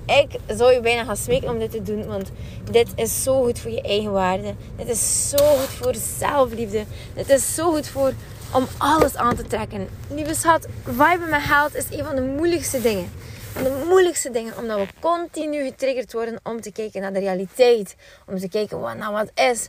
Ik 0.07 0.41
zou 0.57 0.73
je 0.73 0.81
bijna 0.81 1.05
gaan 1.05 1.17
smeken 1.17 1.49
om 1.49 1.59
dit 1.59 1.71
te 1.71 1.83
doen. 1.83 2.07
Want 2.07 2.31
dit 2.71 2.89
is 2.95 3.23
zo 3.23 3.43
goed 3.43 3.59
voor 3.59 3.71
je 3.71 3.83
eigen 3.83 4.13
waarde. 4.13 4.55
Dit 4.77 4.89
is 4.89 5.29
zo 5.29 5.37
goed 5.37 5.69
voor 5.69 5.95
zelfliefde. 6.19 6.85
Dit 7.15 7.29
is 7.29 7.55
zo 7.55 7.73
goed 7.73 7.89
voor 7.89 8.13
om 8.53 8.67
alles 8.79 9.17
aan 9.17 9.37
te 9.37 9.47
trekken. 9.47 9.89
Lieve 10.11 10.35
schat, 10.35 10.67
viben 10.85 11.29
met 11.29 11.43
geld 11.43 11.75
is 11.75 11.85
een 11.91 12.05
van 12.05 12.15
de 12.15 12.23
moeilijkste 12.23 12.81
dingen. 12.81 13.11
En 13.55 13.65
de 13.65 13.85
moeilijkste 13.89 14.31
dingen, 14.31 14.59
omdat 14.59 14.79
we 14.79 14.87
continu 15.01 15.65
getriggerd 15.65 16.13
worden 16.13 16.41
om 16.43 16.61
te 16.61 16.73
kijken 16.73 17.01
naar 17.01 17.13
de 17.13 17.19
realiteit. 17.19 17.97
Om 18.27 18.39
te 18.39 18.49
kijken 18.49 18.81
wat 18.81 18.97
nou 18.97 19.13
wat 19.13 19.31
is. 19.35 19.69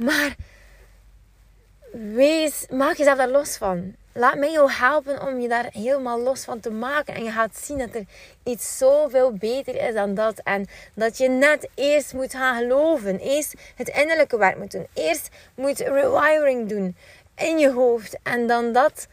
Maar 0.00 0.36
wees, 1.92 2.66
maak 2.70 2.96
jezelf 2.96 3.16
daar 3.16 3.28
los 3.28 3.56
van. 3.56 3.94
Laat 4.12 4.36
mij 4.36 4.52
jou 4.52 4.70
helpen 4.72 5.22
om 5.22 5.40
je 5.40 5.48
daar 5.48 5.68
helemaal 5.72 6.20
los 6.20 6.44
van 6.44 6.60
te 6.60 6.70
maken. 6.70 7.14
En 7.14 7.24
je 7.24 7.30
gaat 7.30 7.56
zien 7.56 7.78
dat 7.78 7.94
er 7.94 8.04
iets 8.42 8.78
zoveel 8.78 9.32
beter 9.32 9.88
is 9.88 9.94
dan 9.94 10.14
dat. 10.14 10.40
En 10.44 10.66
dat 10.94 11.18
je 11.18 11.28
net 11.28 11.68
eerst 11.74 12.14
moet 12.14 12.32
gaan 12.32 12.56
geloven. 12.58 13.18
Eerst 13.18 13.54
het 13.74 13.88
innerlijke 13.88 14.38
werk 14.38 14.58
moet 14.58 14.70
doen. 14.70 14.86
Eerst 14.94 15.28
moet 15.54 15.78
rewiring 15.78 16.68
doen 16.68 16.96
in 17.34 17.58
je 17.58 17.72
hoofd. 17.72 18.18
En 18.22 18.46
dan 18.46 18.72
dat 18.72 19.08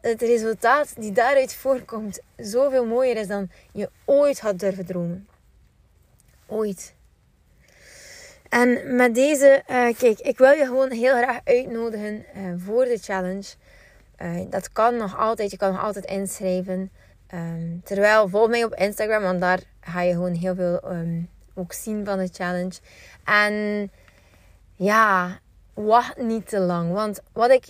het 0.00 0.22
resultaat 0.22 0.92
die 0.96 1.12
daaruit 1.12 1.54
voorkomt 1.54 2.20
zoveel 2.36 2.86
mooier 2.86 3.16
is 3.16 3.26
dan 3.26 3.50
je 3.72 3.90
ooit 4.04 4.40
had 4.40 4.58
durven 4.58 4.86
dromen. 4.86 5.28
Ooit. 6.46 6.96
En 8.48 8.96
met 8.96 9.14
deze, 9.14 9.62
uh, 9.70 9.98
kijk, 9.98 10.18
ik 10.18 10.38
wil 10.38 10.50
je 10.50 10.64
gewoon 10.64 10.90
heel 10.90 11.16
graag 11.16 11.40
uitnodigen 11.44 12.24
uh, 12.36 12.52
voor 12.56 12.84
de 12.84 12.98
challenge. 12.98 13.54
Uh, 14.22 14.50
dat 14.50 14.72
kan 14.72 14.96
nog 14.96 15.18
altijd, 15.18 15.50
je 15.50 15.56
kan 15.56 15.72
nog 15.72 15.82
altijd 15.82 16.04
inschrijven. 16.04 16.90
Um, 17.34 17.80
terwijl, 17.84 18.28
volg 18.28 18.48
mij 18.48 18.64
op 18.64 18.74
Instagram, 18.74 19.22
want 19.22 19.40
daar 19.40 19.60
ga 19.80 20.02
je 20.02 20.12
gewoon 20.12 20.34
heel 20.34 20.54
veel 20.54 20.80
um, 20.92 21.28
ook 21.54 21.72
zien 21.72 22.04
van 22.04 22.18
de 22.18 22.28
challenge. 22.32 22.78
En 23.24 23.90
ja, 24.74 25.38
wacht 25.74 26.16
niet 26.16 26.48
te 26.48 26.58
lang. 26.58 26.92
Want 26.92 27.20
wat 27.32 27.50
ik 27.50 27.64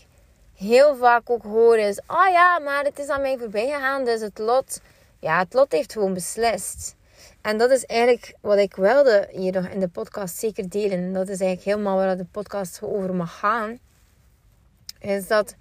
heel 0.54 0.96
vaak 0.96 1.30
ook 1.30 1.42
hoor 1.42 1.78
is: 1.78 2.00
oh 2.06 2.28
ja, 2.30 2.58
maar 2.58 2.84
het 2.84 2.98
is 2.98 3.08
aan 3.08 3.20
mij 3.20 3.38
voorbij 3.38 3.66
gegaan, 3.66 4.04
dus 4.04 4.20
het 4.20 4.38
lot, 4.38 4.80
ja, 5.18 5.38
het 5.38 5.54
lot 5.54 5.72
heeft 5.72 5.92
gewoon 5.92 6.14
beslist. 6.14 6.96
En 7.48 7.58
dat 7.58 7.70
is 7.70 7.86
eigenlijk 7.86 8.34
wat 8.40 8.58
ik 8.58 8.76
wilde 8.76 9.28
hier 9.32 9.52
nog 9.52 9.66
in 9.66 9.80
de 9.80 9.88
podcast 9.88 10.36
zeker 10.38 10.68
delen. 10.68 11.12
Dat 11.12 11.28
is 11.28 11.40
eigenlijk 11.40 11.62
helemaal 11.62 11.96
waar 11.96 12.16
de 12.16 12.24
podcast 12.24 12.82
over 12.82 13.14
mag 13.14 13.38
gaan. 13.38 13.78
Is 14.98 15.26
dat, 15.26 15.54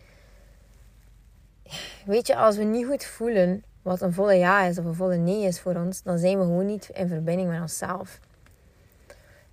weet 2.05 2.27
je, 2.27 2.35
als 2.35 2.57
we 2.57 2.63
niet 2.63 2.85
goed 2.85 3.05
voelen 3.05 3.63
wat 3.81 4.01
een 4.01 4.13
volle 4.13 4.33
ja 4.33 4.63
is 4.63 4.77
of 4.77 4.85
een 4.85 4.95
volle 4.95 5.15
nee 5.15 5.43
is 5.43 5.59
voor 5.59 5.75
ons, 5.75 6.03
dan 6.03 6.17
zijn 6.17 6.37
we 6.37 6.43
gewoon 6.43 6.65
niet 6.65 6.89
in 6.93 7.07
verbinding 7.07 7.49
met 7.49 7.61
onszelf. 7.61 8.19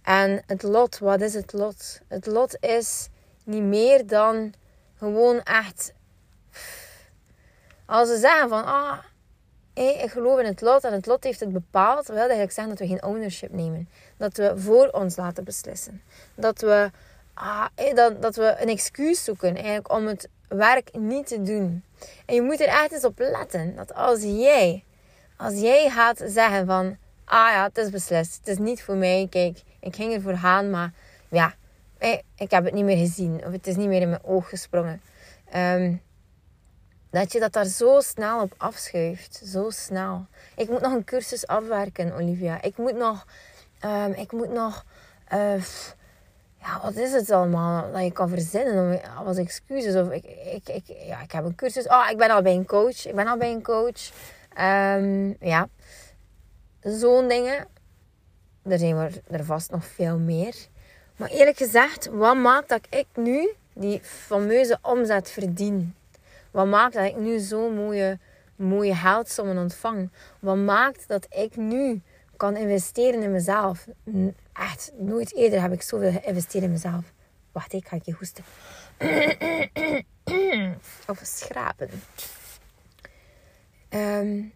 En 0.02 0.42
het 0.46 0.62
lot, 0.62 0.98
wat 0.98 1.20
is 1.20 1.34
het 1.34 1.52
lot? 1.52 2.00
Het 2.08 2.26
lot 2.26 2.56
is 2.60 3.08
niet 3.44 3.62
meer 3.62 4.06
dan 4.06 4.52
gewoon 4.94 5.42
echt. 5.42 5.92
Als 7.86 8.08
ze 8.08 8.18
zeggen 8.18 8.48
van, 8.48 8.64
ah, 8.64 8.98
ik 9.74 10.10
geloof 10.10 10.38
in 10.38 10.46
het 10.46 10.60
lot 10.60 10.84
en 10.84 10.92
het 10.92 11.06
lot 11.06 11.24
heeft 11.24 11.40
het 11.40 11.52
bepaald, 11.52 12.06
wil 12.06 12.16
eigenlijk 12.16 12.52
zeggen 12.52 12.76
dat 12.76 12.86
we 12.86 12.94
geen 12.94 13.04
ownership 13.04 13.52
nemen. 13.52 13.88
Dat 14.16 14.36
we 14.36 14.52
voor 14.56 14.88
ons 14.88 15.16
laten 15.16 15.44
beslissen. 15.44 16.02
Dat 16.34 16.60
we, 16.60 16.90
ah, 17.34 17.66
dat, 17.94 18.22
dat 18.22 18.36
we 18.36 18.56
een 18.58 18.68
excuus 18.68 19.24
zoeken 19.24 19.54
eigenlijk 19.54 19.92
om 19.92 20.06
het 20.06 20.28
werk 20.48 20.90
niet 20.92 21.26
te 21.26 21.42
doen. 21.42 21.84
En 22.26 22.34
je 22.34 22.42
moet 22.42 22.60
er 22.60 22.66
echt 22.66 22.92
eens 22.92 23.04
op 23.04 23.18
letten 23.18 23.76
dat 23.76 23.94
als 23.94 24.22
jij, 24.22 24.84
als 25.36 25.60
jij 25.60 25.90
gaat 25.90 26.22
zeggen 26.26 26.66
van, 26.66 26.96
ah 27.24 27.50
ja, 27.50 27.64
het 27.64 27.78
is 27.78 27.90
beslist, 27.90 28.36
het 28.36 28.48
is 28.48 28.58
niet 28.58 28.82
voor 28.82 28.96
mij, 28.96 29.26
kijk, 29.30 29.62
ik 29.80 29.94
ging 29.94 30.14
ervoor 30.14 30.36
gaan, 30.36 30.70
maar 30.70 30.92
ja, 31.28 31.54
ik 32.36 32.50
heb 32.50 32.64
het 32.64 32.74
niet 32.74 32.84
meer 32.84 32.96
gezien 32.96 33.42
of 33.46 33.52
het 33.52 33.66
is 33.66 33.76
niet 33.76 33.88
meer 33.88 34.00
in 34.00 34.08
mijn 34.08 34.24
oog 34.24 34.48
gesprongen. 34.48 35.00
Um, 35.56 36.02
dat 37.14 37.32
je 37.32 37.40
dat 37.40 37.52
daar 37.52 37.64
zo 37.64 38.00
snel 38.00 38.40
op 38.40 38.54
afschuift. 38.56 39.42
Zo 39.44 39.70
snel. 39.70 40.26
Ik 40.56 40.68
moet 40.68 40.80
nog 40.80 40.92
een 40.92 41.04
cursus 41.04 41.46
afwerken, 41.46 42.14
Olivia. 42.14 42.62
Ik 42.62 42.76
moet 42.76 42.96
nog... 42.96 43.26
Um, 43.84 44.12
ik 44.12 44.32
moet 44.32 44.50
nog... 44.50 44.84
Uh, 45.32 45.62
ja, 46.60 46.80
wat 46.82 46.94
is 46.94 47.12
het 47.12 47.30
allemaal 47.30 47.92
dat 47.92 48.02
je 48.02 48.12
kan 48.12 48.28
verzinnen 48.28 49.00
als 49.26 49.36
excuses? 49.36 49.94
Of 49.94 50.10
ik, 50.10 50.24
ik, 50.24 50.68
ik, 50.68 50.82
ja, 50.86 51.22
ik 51.22 51.32
heb 51.32 51.44
een 51.44 51.54
cursus. 51.54 51.86
Oh, 51.86 52.08
ik 52.10 52.16
ben 52.16 52.30
al 52.30 52.42
bij 52.42 52.54
een 52.54 52.66
coach. 52.66 53.06
Ik 53.06 53.14
ben 53.14 53.26
al 53.26 53.36
bij 53.36 53.52
een 53.52 53.62
coach. 53.62 54.10
Um, 54.58 55.36
ja. 55.40 55.68
Zo'n 56.82 57.28
dingen. 57.28 57.66
Er 58.62 58.78
zijn 58.78 58.96
er, 58.96 59.20
er 59.30 59.44
vast 59.44 59.70
nog 59.70 59.84
veel 59.84 60.18
meer. 60.18 60.54
Maar 61.16 61.28
eerlijk 61.28 61.56
gezegd, 61.56 62.06
wat 62.06 62.36
maakt 62.36 62.68
dat 62.68 62.86
ik 62.90 63.06
nu 63.14 63.52
die 63.72 64.00
fameuze 64.02 64.78
omzet 64.82 65.30
verdien? 65.30 65.94
Wat 66.54 66.66
maakt 66.66 66.94
dat 66.94 67.04
ik 67.04 67.16
nu 67.16 67.38
zo'n 67.38 67.74
mooie, 67.74 68.18
mooie 68.56 68.94
geldsommen 68.94 69.58
ontvang? 69.58 70.10
Wat 70.40 70.56
maakt 70.56 71.08
dat 71.08 71.26
ik 71.30 71.56
nu 71.56 72.02
kan 72.36 72.56
investeren 72.56 73.22
in 73.22 73.32
mezelf? 73.32 73.86
Echt, 74.52 74.92
nooit 74.96 75.34
eerder 75.34 75.60
heb 75.60 75.72
ik 75.72 75.82
zoveel 75.82 76.12
geïnvesteerd 76.12 76.64
in 76.64 76.70
mezelf. 76.70 77.12
Wacht, 77.52 77.72
ik 77.72 77.88
ga 77.88 77.98
je 78.02 78.12
hoesten. 78.12 78.44
of 81.10 81.20
schrapen. 81.22 81.90
Um, 83.90 84.52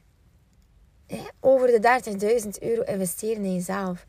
over 1.40 1.66
de 1.66 2.00
30.000 2.42 2.48
euro 2.60 2.82
investeren 2.82 3.44
in 3.44 3.54
jezelf. 3.54 4.06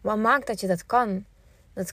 Wat 0.00 0.16
maakt 0.16 0.46
dat 0.46 0.60
je 0.60 0.66
dat 0.66 0.86
kan? 0.86 1.24
Dat 1.74 1.92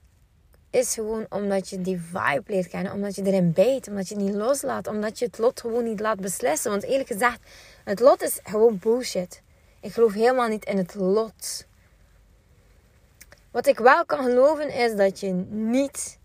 is 0.75 0.94
gewoon 0.94 1.25
omdat 1.29 1.70
je 1.70 1.82
die 1.82 2.00
vibe 2.00 2.44
leert 2.46 2.67
kennen. 2.67 2.94
Omdat 2.94 3.15
je 3.15 3.24
erin 3.24 3.53
bijt. 3.53 3.88
Omdat 3.88 4.08
je 4.08 4.15
het 4.15 4.24
niet 4.24 4.36
loslaat. 4.36 4.88
Omdat 4.88 5.20
je 5.20 5.25
het 5.25 5.38
lot 5.38 5.62
gewoon 5.62 5.84
niet 5.84 6.00
laat 6.00 6.20
beslissen. 6.20 6.72
Want 6.72 6.84
eerlijk 6.84 7.08
gezegd, 7.08 7.39
het 7.84 8.00
lot 8.00 8.22
is 8.22 8.39
gewoon 8.44 8.79
bullshit. 8.79 9.41
Ik 9.82 9.94
geloof 9.94 10.13
helemaal 10.13 10.48
niet 10.48 10.65
in 10.65 10.77
het 10.77 10.96
lot. 10.96 11.65
Wat 13.51 13.67
ik 13.67 13.79
wel 13.79 14.05
kan 14.05 14.24
geloven 14.24 14.74
is 14.74 14.96
dat 14.96 15.20
je 15.20 15.32
niet 15.50 16.20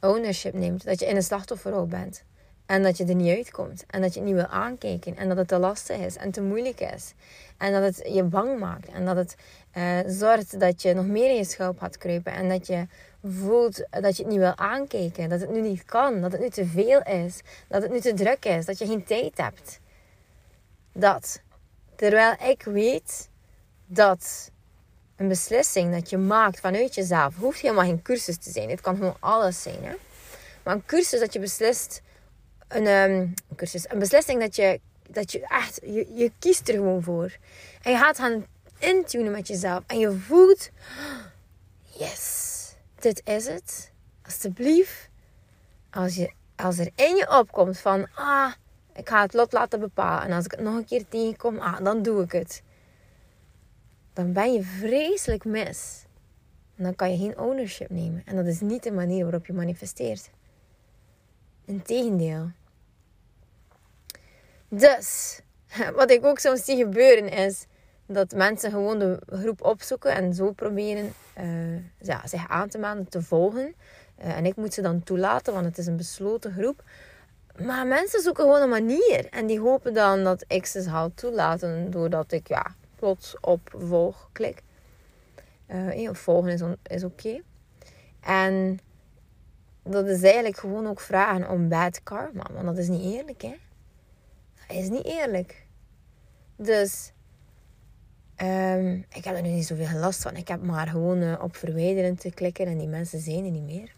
ownership 0.00 0.54
neemt. 0.54 0.84
Dat 0.84 1.00
je 1.00 1.06
in 1.06 1.16
een 1.16 1.22
slachtofferrol 1.22 1.86
bent. 1.86 2.24
En 2.70 2.82
dat 2.82 2.96
je 2.96 3.04
er 3.04 3.14
niet 3.14 3.36
uitkomt. 3.36 3.84
En 3.86 4.00
dat 4.00 4.14
je 4.14 4.20
het 4.20 4.28
niet 4.28 4.38
wil 4.38 4.46
aankijken. 4.46 5.16
En 5.16 5.28
dat 5.28 5.36
het 5.36 5.48
te 5.48 5.58
lastig 5.58 5.98
is 5.98 6.16
en 6.16 6.30
te 6.30 6.42
moeilijk 6.42 6.80
is. 6.80 7.14
En 7.58 7.72
dat 7.72 7.82
het 7.82 8.14
je 8.14 8.22
bang 8.22 8.58
maakt. 8.58 8.88
En 8.88 9.04
dat 9.04 9.16
het 9.16 9.34
uh, 9.74 9.98
zorgt 10.06 10.60
dat 10.60 10.82
je 10.82 10.94
nog 10.94 11.06
meer 11.06 11.30
in 11.30 11.36
je 11.36 11.44
schulp 11.44 11.78
gaat 11.78 11.98
kruipen. 11.98 12.32
En 12.32 12.48
dat 12.48 12.66
je 12.66 12.86
voelt 13.24 13.86
dat 13.90 14.16
je 14.16 14.22
het 14.22 14.32
niet 14.32 14.40
wil 14.40 14.56
aankijken. 14.56 15.28
Dat 15.28 15.40
het 15.40 15.50
nu 15.50 15.60
niet 15.60 15.84
kan. 15.84 16.20
Dat 16.20 16.32
het 16.32 16.40
nu 16.40 16.48
te 16.48 16.66
veel 16.66 17.02
is. 17.02 17.40
Dat 17.68 17.82
het 17.82 17.90
nu 17.90 18.00
te 18.00 18.14
druk 18.14 18.44
is. 18.44 18.64
Dat 18.64 18.78
je 18.78 18.86
geen 18.86 19.04
tijd 19.04 19.36
hebt. 19.36 19.80
Dat. 20.92 21.40
Terwijl 21.96 22.34
ik 22.48 22.62
weet 22.62 23.28
dat 23.86 24.50
een 25.16 25.28
beslissing 25.28 25.92
dat 25.92 26.10
je 26.10 26.18
maakt 26.18 26.60
vanuit 26.60 26.94
jezelf 26.94 27.36
hoeft 27.36 27.60
helemaal 27.60 27.84
geen 27.84 28.02
cursus 28.02 28.36
te 28.36 28.50
zijn. 28.50 28.70
Het 28.70 28.80
kan 28.80 28.96
gewoon 28.96 29.16
alles 29.20 29.62
zijn. 29.62 29.84
Hè? 29.84 29.94
Maar 30.62 30.74
een 30.74 30.86
cursus 30.86 31.20
dat 31.20 31.32
je 31.32 31.40
beslist, 31.40 32.02
een, 32.70 32.86
um, 32.86 33.34
een 33.48 33.56
cursus, 33.56 33.90
een 33.90 33.98
beslissing 33.98 34.40
dat 34.40 34.56
je, 34.56 34.80
dat 35.08 35.32
je 35.32 35.46
echt, 35.46 35.80
je, 35.84 36.06
je 36.14 36.32
kiest 36.38 36.68
er 36.68 36.74
gewoon 36.74 37.02
voor. 37.02 37.36
En 37.82 37.92
je 37.92 37.98
gaat 37.98 38.18
gaan 38.18 38.46
intunen 38.78 39.32
met 39.32 39.46
jezelf. 39.46 39.82
En 39.86 39.98
je 39.98 40.12
voelt, 40.12 40.70
yes, 41.98 42.74
dit 42.94 43.22
is 43.24 43.46
het. 43.46 43.92
Alsjeblieft, 44.22 45.08
als, 45.90 46.14
je, 46.14 46.32
als 46.56 46.78
er 46.78 46.90
in 46.94 47.16
je 47.16 47.38
opkomt 47.38 47.78
van, 47.78 48.06
ah, 48.14 48.52
ik 48.94 49.08
ga 49.08 49.22
het 49.22 49.34
lot 49.34 49.52
laten 49.52 49.80
bepalen. 49.80 50.28
En 50.28 50.32
als 50.32 50.44
ik 50.44 50.50
het 50.50 50.60
nog 50.60 50.74
een 50.74 50.84
keer 50.84 51.08
tegenkom, 51.08 51.58
ah, 51.58 51.84
dan 51.84 52.02
doe 52.02 52.22
ik 52.22 52.32
het. 52.32 52.62
Dan 54.12 54.32
ben 54.32 54.52
je 54.52 54.62
vreselijk 54.62 55.44
mis. 55.44 56.04
En 56.76 56.84
dan 56.84 56.94
kan 56.94 57.10
je 57.10 57.18
geen 57.18 57.38
ownership 57.38 57.90
nemen. 57.90 58.22
En 58.24 58.36
dat 58.36 58.46
is 58.46 58.60
niet 58.60 58.82
de 58.82 58.92
manier 58.92 59.22
waarop 59.22 59.46
je 59.46 59.52
manifesteert. 59.52 60.30
Integendeel. 61.64 62.50
Dus, 64.72 65.40
wat 65.94 66.10
ik 66.10 66.24
ook 66.24 66.38
soms 66.38 66.64
zie 66.64 66.76
gebeuren 66.76 67.28
is 67.28 67.66
dat 68.06 68.32
mensen 68.32 68.70
gewoon 68.70 68.98
de 68.98 69.18
groep 69.26 69.64
opzoeken 69.64 70.14
en 70.14 70.34
zo 70.34 70.52
proberen 70.52 71.12
uh, 71.40 71.76
ja, 71.98 72.26
zich 72.26 72.48
aan 72.48 72.68
te 72.68 72.78
melden, 72.78 73.08
te 73.08 73.22
volgen. 73.22 73.74
Uh, 74.18 74.36
en 74.36 74.46
ik 74.46 74.56
moet 74.56 74.74
ze 74.74 74.82
dan 74.82 75.02
toelaten, 75.02 75.52
want 75.52 75.64
het 75.64 75.78
is 75.78 75.86
een 75.86 75.96
besloten 75.96 76.52
groep. 76.52 76.82
Maar 77.64 77.86
mensen 77.86 78.20
zoeken 78.20 78.44
gewoon 78.44 78.62
een 78.62 78.68
manier. 78.68 79.26
En 79.30 79.46
die 79.46 79.60
hopen 79.60 79.94
dan 79.94 80.24
dat 80.24 80.44
ik 80.48 80.66
ze 80.66 80.82
zal 80.82 81.10
toelaten 81.14 81.90
doordat 81.90 82.32
ik 82.32 82.48
ja, 82.48 82.74
plots 82.96 83.36
op 83.40 83.74
volg 83.76 84.28
klik. 84.32 84.62
Uh, 85.68 86.08
volgen 86.12 86.50
is, 86.50 86.62
is 86.82 87.04
oké. 87.04 87.40
En 88.20 88.80
dat 89.82 90.06
is 90.06 90.22
eigenlijk 90.22 90.58
gewoon 90.58 90.86
ook 90.86 91.00
vragen 91.00 91.50
om 91.50 91.68
bad 91.68 92.02
karma. 92.02 92.46
Want 92.52 92.66
dat 92.66 92.78
is 92.78 92.88
niet 92.88 93.14
eerlijk, 93.14 93.42
hè. 93.42 93.54
Is 94.70 94.88
niet 94.88 95.04
eerlijk. 95.04 95.66
Dus 96.56 97.12
um, 98.42 99.06
ik 99.12 99.24
heb 99.24 99.36
er 99.36 99.42
nu 99.42 99.48
niet 99.48 99.66
zoveel 99.66 99.98
last 99.98 100.22
van. 100.22 100.36
Ik 100.36 100.48
heb 100.48 100.62
maar 100.62 100.86
gewoon 100.86 101.22
uh, 101.22 101.42
op 101.42 101.56
verwijderen 101.56 102.16
te 102.16 102.30
klikken 102.30 102.66
en 102.66 102.78
die 102.78 102.88
mensen 102.88 103.20
zijn 103.20 103.44
er 103.44 103.50
niet 103.50 103.62
meer. 103.62 103.92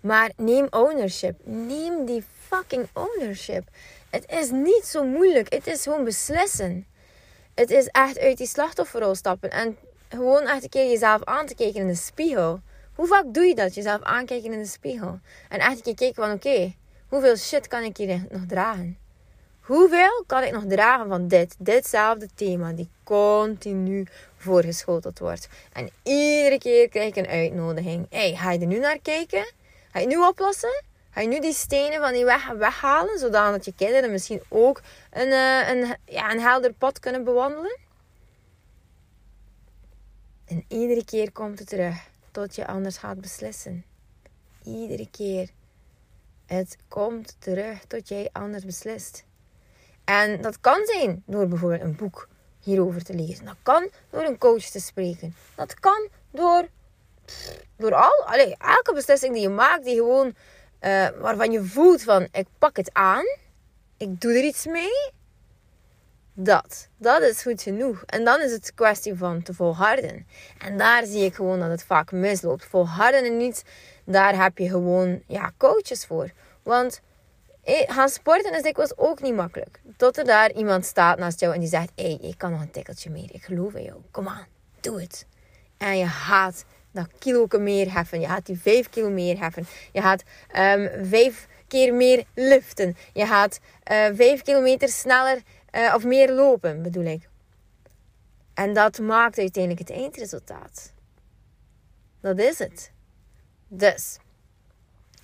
Maar 0.00 0.32
neem 0.36 0.66
ownership. 0.70 1.40
Neem 1.44 2.04
die 2.06 2.24
fucking 2.38 2.88
ownership. 2.92 3.68
Het 4.10 4.30
is 4.30 4.50
niet 4.50 4.84
zo 4.84 5.04
moeilijk. 5.04 5.52
Het 5.52 5.66
is 5.66 5.82
gewoon 5.82 6.04
beslissen. 6.04 6.86
Het 7.54 7.70
is 7.70 7.86
echt 7.86 8.18
uit 8.18 8.38
die 8.38 8.46
slachtofferrol 8.46 9.14
stappen. 9.14 9.50
En 9.50 9.76
gewoon 10.08 10.42
echt 10.42 10.62
een 10.62 10.68
keer 10.68 10.88
jezelf 10.90 11.24
aan 11.24 11.46
te 11.46 11.54
kijken 11.54 11.80
in 11.80 11.86
de 11.86 11.94
spiegel. 11.94 12.60
Hoe 12.94 13.06
vaak 13.06 13.24
doe 13.34 13.44
je 13.44 13.54
dat? 13.54 13.74
Jezelf 13.74 14.02
aankijken 14.02 14.52
in 14.52 14.58
de 14.58 14.66
spiegel. 14.66 15.18
En 15.48 15.58
echt 15.58 15.76
een 15.76 15.82
keer 15.82 15.94
kijken 15.94 16.24
van 16.24 16.32
oké, 16.32 16.74
hoeveel 17.12 17.36
shit 17.36 17.68
kan 17.68 17.82
ik 17.82 17.96
hier 17.96 18.26
nog 18.30 18.42
dragen? 18.46 18.98
Hoeveel 19.60 20.24
kan 20.26 20.42
ik 20.42 20.52
nog 20.52 20.64
dragen 20.68 21.08
van 21.08 21.28
dit, 21.28 21.54
ditzelfde 21.58 22.28
thema 22.34 22.72
die 22.72 22.88
continu 23.04 24.06
voorgeschoteld 24.36 25.18
wordt? 25.18 25.48
En 25.72 25.90
iedere 26.02 26.58
keer 26.58 26.88
krijg 26.88 27.08
ik 27.08 27.16
een 27.16 27.30
uitnodiging. 27.30 28.06
hey, 28.10 28.34
ga 28.34 28.52
je 28.52 28.58
er 28.58 28.66
nu 28.66 28.78
naar 28.78 28.98
kijken? 28.98 29.52
Ga 29.92 29.98
je 29.98 30.06
nu 30.06 30.16
oplossen? 30.16 30.82
Ga 31.10 31.20
je 31.20 31.28
nu 31.28 31.40
die 31.40 31.52
stenen 31.52 32.00
van 32.00 32.12
die 32.12 32.24
weg 32.24 32.48
weghalen, 32.48 33.18
zodat 33.18 33.64
je 33.64 33.74
kinderen 33.74 34.10
misschien 34.10 34.42
ook 34.48 34.80
een, 35.10 35.28
uh, 35.28 35.68
een, 35.68 35.96
ja, 36.04 36.30
een 36.30 36.40
helder 36.40 36.72
pad 36.72 36.98
kunnen 36.98 37.24
bewandelen? 37.24 37.78
En 40.44 40.64
iedere 40.68 41.04
keer 41.04 41.32
komt 41.32 41.58
het 41.58 41.68
terug 41.68 41.96
tot 42.30 42.54
je 42.54 42.66
anders 42.66 42.96
gaat 42.96 43.20
beslissen. 43.20 43.84
Iedere 44.64 45.08
keer. 45.10 45.50
Het 46.52 46.76
komt 46.88 47.36
terug 47.38 47.84
tot 47.84 48.08
jij 48.08 48.28
anders 48.32 48.64
beslist. 48.64 49.24
En 50.04 50.40
dat 50.40 50.60
kan 50.60 50.80
zijn 50.84 51.22
door 51.26 51.48
bijvoorbeeld 51.48 51.80
een 51.80 51.96
boek 51.96 52.28
hierover 52.60 53.04
te 53.04 53.14
lezen. 53.14 53.44
Dat 53.44 53.56
kan 53.62 53.88
door 54.10 54.22
een 54.22 54.38
coach 54.38 54.62
te 54.62 54.80
spreken. 54.80 55.34
Dat 55.56 55.80
kan 55.80 56.08
door, 56.30 56.68
door 57.76 57.94
al, 57.94 58.24
allez, 58.24 58.54
elke 58.58 58.92
beslissing 58.94 59.32
die 59.32 59.42
je 59.42 59.48
maakt, 59.48 59.84
die 59.84 59.94
gewoon, 59.94 60.26
uh, 60.80 61.08
waarvan 61.18 61.52
je 61.52 61.64
voelt 61.64 62.02
van 62.02 62.28
ik 62.32 62.46
pak 62.58 62.76
het 62.76 62.90
aan, 62.92 63.24
ik 63.96 64.20
doe 64.20 64.32
er 64.32 64.44
iets 64.44 64.66
mee. 64.66 65.10
Dat, 66.34 66.88
dat 66.96 67.22
is 67.22 67.42
goed 67.42 67.62
genoeg. 67.62 68.02
En 68.06 68.24
dan 68.24 68.40
is 68.40 68.52
het 68.52 68.74
kwestie 68.74 69.14
van 69.14 69.42
te 69.42 69.54
volharden. 69.54 70.26
En 70.58 70.78
daar 70.78 71.04
zie 71.06 71.24
ik 71.24 71.34
gewoon 71.34 71.60
dat 71.60 71.70
het 71.70 71.84
vaak 71.84 72.12
misloopt. 72.12 72.64
Volharden 72.64 73.24
en 73.24 73.36
niet, 73.36 73.64
daar 74.04 74.42
heb 74.42 74.58
je 74.58 74.68
gewoon 74.68 75.22
ja, 75.26 75.52
coaches 75.56 76.06
voor. 76.06 76.30
Want 76.62 77.00
gaan 77.64 78.08
sporten 78.08 78.54
is 78.54 78.62
dikwijls 78.62 78.96
ook 78.96 79.22
niet 79.22 79.34
makkelijk. 79.34 79.80
Tot 79.96 80.18
er 80.18 80.24
daar 80.24 80.52
iemand 80.52 80.84
staat 80.84 81.18
naast 81.18 81.40
jou 81.40 81.54
en 81.54 81.60
die 81.60 81.68
zegt: 81.68 81.92
Hé, 81.94 82.04
hey, 82.04 82.28
ik 82.28 82.38
kan 82.38 82.50
nog 82.50 82.60
een 82.60 82.70
tikkeltje 82.70 83.10
meer. 83.10 83.28
Ik 83.32 83.44
geloof 83.44 83.74
in 83.74 83.82
jou. 83.82 84.00
Kom 84.10 84.28
aan, 84.28 84.46
doe 84.80 85.00
het. 85.00 85.26
En 85.76 85.98
je 85.98 86.06
gaat 86.06 86.64
dat 86.90 87.08
kilo 87.18 87.46
meer 87.58 87.92
heffen. 87.92 88.20
Je 88.20 88.26
gaat 88.26 88.46
die 88.46 88.60
vijf 88.60 88.88
kilo 88.90 89.10
meer 89.10 89.38
heffen. 89.38 89.66
Je 89.92 90.00
gaat 90.00 90.22
um, 90.56 91.06
vijf 91.06 91.48
keer 91.68 91.94
meer 91.94 92.24
liften. 92.34 92.96
Je 93.12 93.26
gaat 93.26 93.60
uh, 93.92 94.06
vijf 94.14 94.42
kilometer 94.42 94.88
sneller 94.88 95.42
uh, 95.72 95.92
of 95.94 96.04
meer 96.04 96.32
lopen, 96.32 96.82
bedoel 96.82 97.04
ik. 97.04 97.28
En 98.54 98.74
dat 98.74 98.98
maakt 98.98 99.38
uiteindelijk 99.38 99.88
het 99.88 99.98
eindresultaat. 99.98 100.92
Dat 102.20 102.38
is 102.38 102.58
het. 102.58 102.92
Dus, 103.74 104.18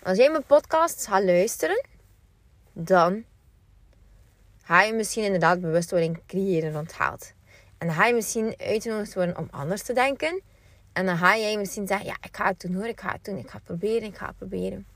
als 0.03 0.19
jij 0.19 0.31
mijn 0.31 0.45
podcasts 0.45 1.07
gaat 1.07 1.25
luisteren 1.25 1.87
dan 2.73 3.25
ga 4.63 4.83
je 4.83 4.93
misschien 4.93 5.25
inderdaad 5.25 5.61
bewustwording 5.61 6.21
creëren 6.27 6.73
rond 6.73 6.93
geld. 6.93 7.33
En 7.79 7.87
dan 7.87 7.97
ga 7.97 8.07
je 8.07 8.15
misschien 8.15 8.55
uitgenodigd 8.59 9.15
worden 9.15 9.37
om 9.39 9.49
anders 9.51 9.83
te 9.83 9.93
denken. 9.93 10.43
En 10.93 11.07
dan 11.07 11.17
ga 11.17 11.37
jij 11.37 11.59
misschien 11.59 11.87
zeggen, 11.87 12.07
ja, 12.07 12.17
ik 12.21 12.37
ga 12.37 12.47
het 12.47 12.61
doen 12.61 12.75
hoor, 12.75 12.87
ik 12.87 13.01
ga 13.01 13.13
het 13.13 13.25
doen, 13.25 13.37
ik 13.37 13.51
ga 13.51 13.57
het 13.57 13.65
proberen, 13.65 14.09
ik 14.09 14.17
ga 14.17 14.27
het 14.27 14.37
proberen. 14.37 14.87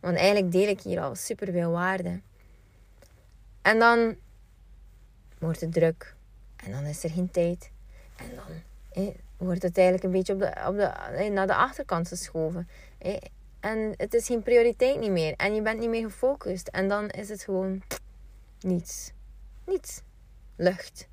Want 0.00 0.16
eigenlijk 0.16 0.52
deel 0.52 0.68
ik 0.68 0.80
hier 0.80 1.00
al 1.00 1.14
superveel 1.14 1.70
waarde. 1.70 2.20
En 3.62 3.78
dan 3.78 4.16
wordt 5.38 5.60
het 5.60 5.72
druk. 5.72 6.14
En 6.56 6.70
dan 6.70 6.84
is 6.84 7.04
er 7.04 7.10
geen 7.10 7.30
tijd. 7.30 7.70
En 8.16 8.34
dan 8.34 8.62
wordt 9.36 9.62
het 9.62 9.76
eigenlijk 9.76 10.06
een 10.06 10.12
beetje 10.12 10.32
op 10.32 10.38
de, 10.38 10.54
op 10.66 10.76
de, 10.76 10.82
eh, 10.82 11.32
naar 11.32 11.46
de 11.46 11.54
achterkant 11.54 12.08
geschoven. 12.08 12.68
Eh, 12.98 13.16
en 13.60 13.94
het 13.96 14.14
is 14.14 14.26
geen 14.26 14.42
prioriteit 14.42 15.00
niet 15.00 15.10
meer. 15.10 15.34
En 15.36 15.54
je 15.54 15.62
bent 15.62 15.80
niet 15.80 15.88
meer 15.88 16.04
gefocust. 16.10 16.68
En 16.68 16.88
dan 16.88 17.08
is 17.08 17.28
het 17.28 17.42
gewoon 17.42 17.82
niets. 18.60 19.12
Niets. 19.66 20.02
Lucht. 20.56 21.08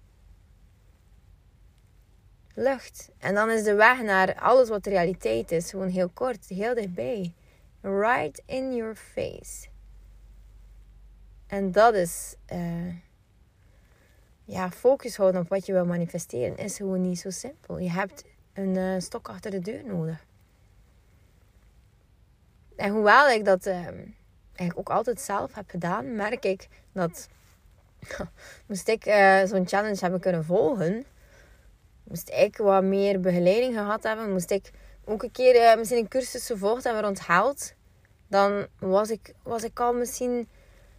Lucht. 2.54 3.10
En 3.18 3.34
dan 3.34 3.50
is 3.50 3.64
de 3.64 3.74
weg 3.74 4.02
naar 4.02 4.36
alles 4.36 4.70
wat 4.70 4.86
realiteit 4.86 5.52
is 5.52 5.70
gewoon 5.70 5.90
heel 5.90 6.10
kort, 6.10 6.48
heel 6.48 6.74
dichtbij. 6.74 7.34
Right 7.82 8.42
in 8.46 8.76
your 8.76 8.96
face. 8.96 9.68
En 11.48 11.72
dat 11.72 11.94
is. 11.94 12.36
Uh, 12.54 12.94
ja, 14.50 14.72
focus 14.72 15.18
houden 15.18 15.42
op 15.42 15.50
wat 15.50 15.66
je 15.66 15.74
wil 15.74 15.86
manifesteren 15.86 16.58
is 16.58 16.78
gewoon 16.78 17.02
niet 17.02 17.20
zo 17.20 17.30
simpel. 17.30 17.78
Je 17.78 17.90
hebt 17.90 18.24
een 18.54 18.76
uh, 18.76 19.00
stok 19.00 19.30
achter 19.30 19.52
de 19.52 19.60
deur 19.60 19.86
nodig. 19.86 20.26
En 22.76 22.92
hoewel 22.92 23.30
ik 23.30 23.46
dat 23.46 23.66
uh, 23.66 23.76
eigenlijk 23.76 24.80
ook 24.80 24.90
altijd 24.90 25.22
zelf 25.22 25.54
heb 25.54 25.70
gedaan, 25.70 26.16
merk 26.16 26.46
ik 26.46 26.68
dat 26.92 27.28
moest 28.68 28.88
ik 28.88 29.06
uh, 29.06 29.44
zo'n 29.46 29.68
challenge 29.68 30.00
hebben 30.00 30.20
kunnen 30.20 30.46
volgen, 30.46 31.06
moest 32.04 32.30
ik 32.30 32.58
wat 32.58 32.84
meer 32.84 33.20
begeleiding 33.20 33.74
gehad 33.74 34.04
hebben, 34.04 34.32
moest 34.32 34.52
ik 34.52 34.72
ook 35.06 35.24
een 35.24 35.32
keer 35.32 35.56
uh, 35.56 35.76
misschien 35.76 36.00
een 36.00 36.08
cursus 36.08 36.46
gevolgd 36.46 36.86
en 36.86 36.94
weer 36.94 37.08
onthaald, 37.08 37.74
dan 38.28 38.68
was 38.80 39.10
ik, 39.10 39.34
was 39.44 39.64
ik 39.64 39.80
al 39.80 39.94
misschien, 39.94 40.50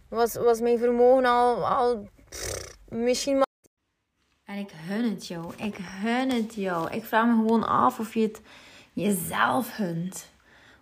was, 0.07 0.33
was 0.33 0.59
mijn 0.59 0.77
vermogen 0.77 1.25
al, 1.25 1.67
al 1.67 2.07
misschien 2.91 3.35
maar. 3.35 3.45
En 4.43 4.57
ik 4.57 4.71
hun 4.71 5.09
het 5.09 5.27
jou, 5.27 5.53
ik 5.57 5.77
hun 5.79 6.29
het 6.29 6.55
jou. 6.55 6.91
Ik 6.91 7.03
vraag 7.03 7.25
me 7.25 7.33
gewoon 7.33 7.67
af 7.67 7.99
of 7.99 8.13
je 8.13 8.21
het 8.21 8.41
jezelf 8.93 9.77
hunt. 9.77 10.29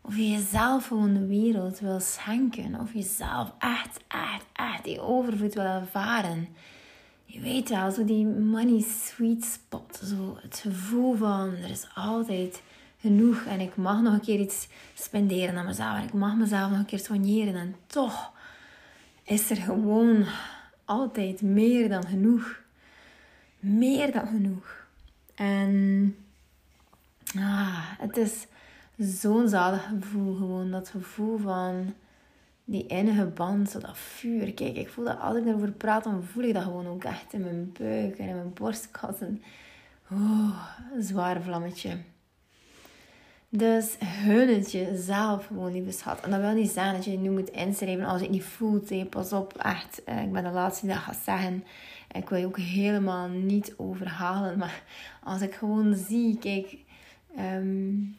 Of 0.01 0.15
je 0.15 0.29
jezelf 0.29 0.87
gewoon 0.87 1.13
de 1.13 1.25
wereld 1.25 1.79
wil 1.79 1.99
schenken. 1.99 2.79
Of 2.79 2.93
je 2.93 3.01
zelf 3.01 3.53
echt, 3.59 3.99
echt, 4.07 4.45
echt 4.53 4.83
die 4.83 5.01
overvloed 5.01 5.53
wil 5.53 5.63
ervaren. 5.63 6.47
Je 7.25 7.39
weet 7.39 7.69
wel, 7.69 7.91
zo 7.91 8.05
die 8.05 8.25
money 8.25 8.81
sweet 8.81 9.45
spot. 9.45 10.01
Zo 10.03 10.37
het 10.41 10.57
gevoel 10.57 11.15
van 11.15 11.55
er 11.63 11.69
is 11.69 11.87
altijd 11.95 12.61
genoeg. 12.99 13.43
En 13.43 13.59
ik 13.59 13.75
mag 13.75 14.01
nog 14.01 14.13
een 14.13 14.21
keer 14.21 14.39
iets 14.39 14.67
spenderen 14.93 15.57
aan 15.57 15.65
mezelf. 15.65 15.97
En 15.97 16.03
ik 16.03 16.13
mag 16.13 16.35
mezelf 16.35 16.69
nog 16.69 16.79
een 16.79 16.85
keer 16.85 16.99
soigneren. 16.99 17.55
En 17.55 17.75
toch 17.87 18.31
is 19.23 19.49
er 19.49 19.57
gewoon 19.57 20.25
altijd 20.89 21.41
meer 21.41 21.89
dan 21.89 22.07
genoeg. 22.07 22.61
Meer 23.59 24.11
dan 24.11 24.27
genoeg. 24.27 24.87
En 25.35 26.15
ah, 27.35 27.83
het 27.99 28.17
is 28.17 28.47
zo'n 28.97 29.49
zalig 29.49 29.87
gevoel. 29.87 30.35
Gewoon 30.35 30.71
dat 30.71 30.89
gevoel 30.89 31.37
van 31.37 31.93
die 32.63 32.87
innige 32.87 33.25
band, 33.25 33.69
zo 33.69 33.79
dat 33.79 33.97
vuur. 33.97 34.53
Kijk, 34.53 34.75
ik 34.75 34.89
voel 34.89 35.05
dat 35.05 35.19
als 35.19 35.37
ik 35.37 35.45
erover 35.45 35.71
praat, 35.71 36.03
dan 36.03 36.23
voel 36.23 36.43
ik 36.43 36.53
dat 36.53 36.63
gewoon 36.63 36.87
ook 36.87 37.03
echt 37.03 37.33
in 37.33 37.41
mijn 37.41 37.71
buik 37.79 38.17
en 38.17 38.27
in 38.27 38.35
mijn 38.35 38.53
borstkassen. 38.53 39.43
Oh, 40.11 40.67
een 40.95 41.03
zwaar 41.03 41.41
vlammetje. 41.41 41.97
Dus 43.49 43.95
hun 43.99 44.47
het 44.47 44.71
jezelf 44.71 45.45
gewoon, 45.45 45.71
lieve 45.71 45.91
schat. 45.91 46.19
En 46.19 46.31
dat 46.31 46.39
wil 46.39 46.53
niet 46.53 46.71
zeggen 46.71 46.93
dat 46.93 47.05
je 47.05 47.11
je 47.11 47.17
nu 47.17 47.29
moet 47.29 47.49
inschrijven 47.49 48.05
als 48.05 48.19
je 48.19 48.25
het 48.25 48.33
niet 48.33 48.43
voelt. 48.43 48.89
Hey, 48.89 49.05
pas 49.05 49.33
op, 49.33 49.57
echt. 49.57 50.03
Eh, 50.03 50.21
ik 50.21 50.31
ben 50.31 50.43
de 50.43 50.49
laatste 50.49 50.85
die 50.85 50.95
dat 50.95 51.03
gaat 51.03 51.19
zeggen. 51.23 51.63
Ik 52.11 52.29
wil 52.29 52.39
je 52.39 52.45
ook 52.45 52.57
helemaal 52.57 53.27
niet 53.27 53.73
overhalen. 53.77 54.57
Maar 54.57 54.83
als 55.23 55.41
ik 55.41 55.53
gewoon 55.53 55.95
zie, 55.95 56.37
kijk... 56.37 56.77
Um, 57.39 58.17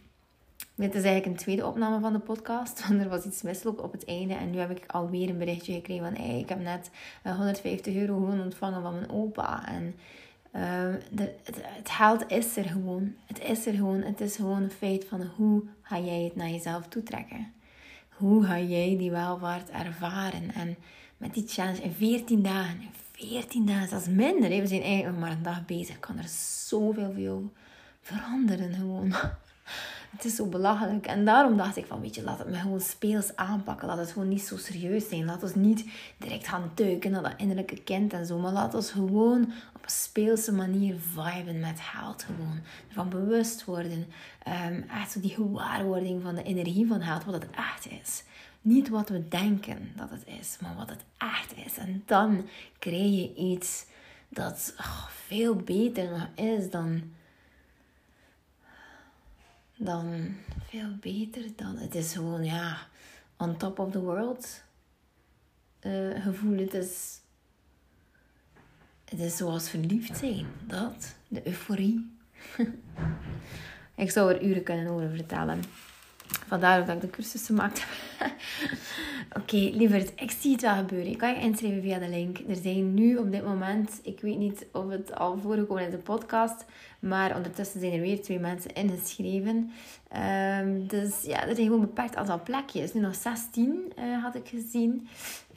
dit 0.74 0.94
is 0.94 1.02
eigenlijk 1.02 1.26
een 1.26 1.44
tweede 1.44 1.66
opname 1.66 2.00
van 2.00 2.12
de 2.12 2.18
podcast. 2.18 2.80
Want 2.88 3.00
er 3.00 3.08
was 3.08 3.24
iets 3.24 3.42
misloop 3.42 3.82
op 3.82 3.92
het 3.92 4.04
einde. 4.04 4.34
En 4.34 4.50
nu 4.50 4.58
heb 4.58 4.70
ik 4.70 4.84
alweer 4.86 5.28
een 5.28 5.38
berichtje 5.38 5.72
gekregen 5.72 6.04
van... 6.04 6.24
Ik 6.24 6.48
heb 6.48 6.60
net 6.60 6.90
150 7.22 7.94
euro 7.94 8.14
gewoon 8.14 8.42
ontvangen 8.42 8.82
van 8.82 8.94
mijn 8.94 9.10
opa. 9.10 9.68
En 9.68 9.94
de, 10.50 11.34
het, 11.44 11.60
het 11.62 12.30
is 12.30 12.56
er 12.56 12.64
gewoon. 12.64 13.14
Het 13.26 13.40
is 13.40 13.66
er 13.66 13.74
gewoon. 13.74 14.02
Het 14.02 14.20
is 14.20 14.36
gewoon 14.36 14.62
een 14.62 14.70
feit 14.70 15.04
van 15.08 15.22
hoe 15.36 15.62
ga 15.82 15.98
jij 15.98 16.22
het 16.22 16.36
naar 16.36 16.48
jezelf 16.48 16.88
toetrekken. 16.88 17.52
Hoe 18.08 18.44
ga 18.44 18.58
jij 18.58 18.96
die 18.98 19.10
welvaart 19.10 19.70
ervaren. 19.70 20.54
En 20.54 20.76
met 21.16 21.34
die 21.34 21.46
challenge 21.46 21.82
in 21.82 21.92
14 21.92 22.42
dagen. 22.42 22.90
14 23.12 23.66
dagen, 23.66 23.90
dat 23.90 24.08
minder. 24.08 24.50
Hè? 24.50 24.60
We 24.60 24.66
zijn 24.66 24.82
eigenlijk 24.82 25.18
maar 25.18 25.30
een 25.30 25.42
dag 25.42 25.64
bezig. 25.64 25.98
Kan 25.98 26.18
er 26.18 26.28
zoveel 26.68 27.12
veel 27.14 27.52
veranderen 28.00 28.74
gewoon. 28.74 29.14
Het 30.10 30.24
is 30.24 30.34
zo 30.34 30.46
belachelijk. 30.46 31.06
En 31.06 31.24
daarom 31.24 31.56
dacht 31.56 31.76
ik 31.76 31.86
van, 31.86 32.00
weet 32.00 32.14
je, 32.14 32.22
laat 32.22 32.38
het 32.38 32.48
me 32.48 32.56
gewoon 32.56 32.80
speels 32.80 33.36
aanpakken. 33.36 33.86
Laat 33.86 33.98
het 33.98 34.12
gewoon 34.12 34.28
niet 34.28 34.42
zo 34.42 34.56
serieus 34.56 35.08
zijn. 35.08 35.24
Laat 35.24 35.42
ons 35.42 35.54
niet 35.54 35.84
direct 36.18 36.48
gaan 36.48 36.70
duiken 36.74 37.10
naar 37.10 37.22
dat 37.22 37.34
innerlijke 37.36 37.82
kind 37.82 38.12
en 38.12 38.26
zo. 38.26 38.38
Maar 38.38 38.52
laat 38.52 38.74
ons 38.74 38.90
gewoon 38.90 39.42
op 39.74 39.82
een 39.82 39.90
speelse 39.90 40.52
manier 40.52 40.94
viben 40.98 41.60
met 41.60 41.80
geld 41.80 42.22
gewoon. 42.22 42.60
Van 42.88 43.08
bewust 43.08 43.64
worden. 43.64 44.06
Um, 44.66 44.84
echt 44.88 45.10
zo 45.10 45.20
die 45.20 45.34
gewaarwording 45.34 46.22
van 46.22 46.34
de 46.34 46.42
energie 46.42 46.86
van 46.86 47.02
geld. 47.02 47.24
Wat 47.24 47.34
het 47.34 47.50
echt 47.50 47.90
is. 48.02 48.24
Niet 48.62 48.88
wat 48.88 49.08
we 49.08 49.28
denken 49.28 49.92
dat 49.96 50.10
het 50.10 50.22
is, 50.40 50.56
maar 50.60 50.74
wat 50.76 50.88
het 50.88 51.04
echt 51.18 51.66
is. 51.66 51.78
En 51.78 52.02
dan 52.06 52.48
krijg 52.78 53.10
je 53.10 53.34
iets 53.34 53.84
dat 54.28 54.74
oh, 54.78 55.06
veel 55.06 55.56
beter 55.56 56.30
is 56.34 56.70
dan 56.70 57.02
dan 59.80 60.34
veel 60.68 60.96
beter 61.00 61.42
dan. 61.56 61.76
Het 61.76 61.94
is 61.94 62.12
gewoon, 62.12 62.44
ja, 62.44 62.78
on 63.36 63.56
top 63.56 63.78
of 63.78 63.90
the 63.90 64.00
world 64.00 64.62
gevoel. 66.20 66.58
Het 66.58 66.74
is, 66.74 67.20
het 69.04 69.20
is 69.20 69.36
zoals 69.36 69.68
verliefd 69.68 70.16
zijn. 70.16 70.46
Dat, 70.66 71.14
de 71.28 71.46
euforie. 71.46 72.16
ik 74.04 74.10
zou 74.10 74.32
er 74.32 74.42
uren 74.42 74.62
kunnen 74.62 74.86
over 74.86 75.10
vertellen. 75.10 75.62
Vandaar 76.50 76.86
dat 76.86 76.94
ik 76.94 77.00
de 77.00 77.10
cursus 77.10 77.46
gemaakt 77.46 77.80
heb. 77.80 77.88
Oké, 79.36 79.40
okay, 79.40 79.70
lieverd, 79.70 80.12
ik 80.16 80.30
zie 80.30 80.52
het 80.52 80.60
wel 80.60 80.74
gebeuren. 80.74 81.10
Ik 81.10 81.18
kan 81.18 81.28
je 81.28 81.40
inschrijven 81.40 81.82
via 81.82 81.98
de 81.98 82.08
link. 82.08 82.38
Er 82.48 82.56
zijn 82.56 82.94
nu 82.94 83.16
op 83.16 83.32
dit 83.32 83.44
moment, 83.44 84.00
ik 84.02 84.20
weet 84.20 84.38
niet 84.38 84.66
of 84.72 84.88
het 84.88 85.14
al 85.14 85.38
voorgekomen 85.38 85.82
is 85.82 85.88
in 85.88 85.96
de 85.96 86.02
podcast, 86.02 86.64
maar 86.98 87.36
ondertussen 87.36 87.80
zijn 87.80 87.92
er 87.92 88.00
weer 88.00 88.22
twee 88.22 88.38
mensen 88.38 88.74
ingeschreven. 88.74 89.72
Um, 90.16 90.86
dus 90.86 91.22
ja, 91.22 91.46
er 91.46 91.54
zijn 91.54 91.66
gewoon 91.66 91.80
beperkt 91.80 92.16
aantal 92.16 92.42
plekjes. 92.42 92.94
Nu 92.94 93.00
nog 93.00 93.14
16 93.14 93.92
uh, 93.98 94.04
eh, 94.04 94.22
had 94.22 94.34
ik 94.34 94.48
gezien. 94.48 95.08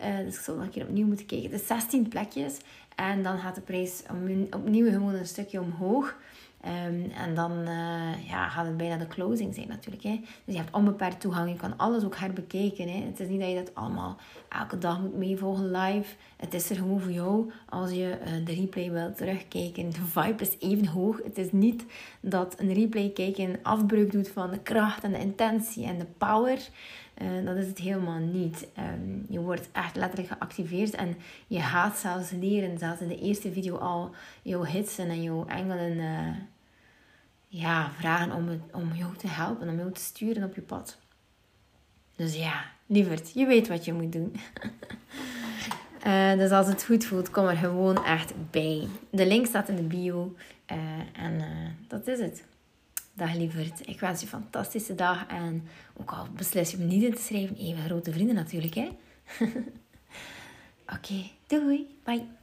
Uh, 0.02 0.18
dus 0.18 0.36
ik 0.36 0.42
zal 0.42 0.56
nog 0.56 0.64
een 0.64 0.72
keer 0.72 0.88
opnieuw 0.88 1.08
moeten 1.08 1.26
kijken. 1.26 1.50
Dus 1.50 1.68
16 1.68 2.08
plekjes. 2.08 2.58
En 2.96 3.24
dan 3.24 3.38
gaat 3.38 3.56
de 3.56 3.62
prijs 3.62 4.04
opnieuw 4.52 4.90
gewoon 4.92 5.14
een 5.14 5.26
stukje 5.26 5.62
omhoog. 5.62 6.16
Um, 6.66 7.12
en 7.12 7.36
dan 7.36 7.52
uh, 7.52 8.28
ja, 8.30 8.50
gaat 8.50 8.66
het 8.66 8.78
bijna 8.78 8.98
de 8.98 9.08
closing 9.08 9.56
zijn 9.56 9.68
natuurlijk. 9.68 10.04
Hè. 10.04 10.20
Dus 10.46 10.56
je 10.56 10.58
hebt 10.62 10.74
onbeperkt 10.74 11.22
toegang. 11.22 11.50
Je 11.50 11.56
kan 11.56 11.78
alles 11.78 12.04
ook 12.04 12.16
herbekijken. 12.16 12.88
Hè. 12.88 13.06
Het 13.06 13.20
is 13.20 13.28
niet 13.28 13.40
dat 13.40 13.50
je 13.50 13.56
dat 13.56 13.76
allemaal 13.76 14.18
elke 14.50 14.78
dag 14.78 15.02
moet 15.02 15.18
meevolgen 15.18 15.72
live. 15.72 16.16
Het 16.38 16.54
is 16.54 16.70
er 16.70 16.76
gewoon 16.76 17.00
voor 17.00 17.12
jou 17.12 17.52
als 17.70 17.92
je 17.92 18.18
uh, 18.22 18.46
de 18.46 18.54
replay 18.54 18.92
wilt 18.92 19.18
terugkijken. 19.18 19.90
De 19.90 20.06
vibe 20.06 20.44
is 20.44 20.56
even 20.60 20.88
hoog. 20.88 21.20
Het 21.24 21.38
is 21.38 21.52
niet 21.52 21.86
dat 22.20 22.56
een 22.60 22.74
replay 22.74 23.10
kijken 23.10 23.60
afbreuk 23.64 24.12
doet 24.12 24.30
van 24.30 24.52
de 24.52 24.60
kracht 24.60 25.04
en 25.04 25.12
de 25.12 25.20
intentie 25.20 25.86
en 25.86 25.98
de 25.98 26.08
power. 26.18 26.60
Uh, 27.22 27.46
dat 27.46 27.56
is 27.56 27.68
het 27.68 27.80
helemaal 27.80 28.20
niet. 28.20 28.68
Um, 28.78 29.26
je 29.30 29.40
wordt 29.40 29.70
echt 29.72 29.96
letterlijk 29.96 30.30
geactiveerd 30.30 30.94
en 30.94 31.16
je 31.48 31.60
gaat 31.60 31.98
zelfs 31.98 32.32
leren, 32.32 32.78
zelfs 32.78 33.02
in 33.02 33.08
de 33.08 33.20
eerste 33.20 33.52
video 33.52 33.76
al, 33.76 34.10
jouw 34.42 34.64
hitsen 34.64 35.10
en 35.10 35.24
jouw 35.24 35.46
engelen 35.46 36.00
ja, 37.54 37.92
vragen 37.92 38.32
om, 38.32 38.62
om 38.72 38.94
jou 38.96 39.16
te 39.16 39.28
helpen, 39.28 39.70
om 39.70 39.78
jou 39.78 39.92
te 39.92 40.02
sturen 40.02 40.44
op 40.44 40.56
je 40.56 40.62
pad. 40.62 40.98
Dus 42.16 42.36
ja, 42.36 42.66
lieverd, 42.86 43.32
je 43.34 43.46
weet 43.46 43.68
wat 43.68 43.86
je 43.86 43.94
moet 43.94 44.12
doen. 44.12 44.36
uh, 46.06 46.34
dus 46.42 46.52
als 46.52 46.68
het 46.68 46.84
goed 46.84 47.06
voelt, 47.06 47.30
kom 47.30 47.48
er 47.48 47.58
gewoon 47.58 48.06
echt 48.06 48.34
bij. 48.52 48.88
De 49.10 49.28
link 49.28 49.46
staat 49.46 49.70
in 49.70 49.76
de 49.76 49.82
bio. 49.82 50.36
Uh, 50.72 50.78
en 51.24 51.34
uh, 51.34 51.48
dat 51.88 52.08
is 52.08 52.20
het. 52.20 52.44
Dag 53.14 53.34
lieverd. 53.34 53.88
Ik 53.88 54.00
wens 54.00 54.20
je 54.20 54.26
een 54.26 54.32
fantastische 54.32 54.96
dag. 54.96 55.28
En 55.28 55.68
ook 55.94 56.12
al 56.12 56.28
beslis 56.36 56.72
je 56.72 56.78
om 56.78 56.88
niet 56.88 57.04
in 57.04 57.14
te 57.14 57.22
schrijven, 57.22 57.56
even 57.56 57.84
grote 57.84 58.12
vrienden 58.12 58.36
natuurlijk. 58.36 58.74
hè. 58.74 58.90
Oké, 60.96 61.24
doei. 61.48 62.00
Bye. 62.04 62.43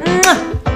木 0.00 0.69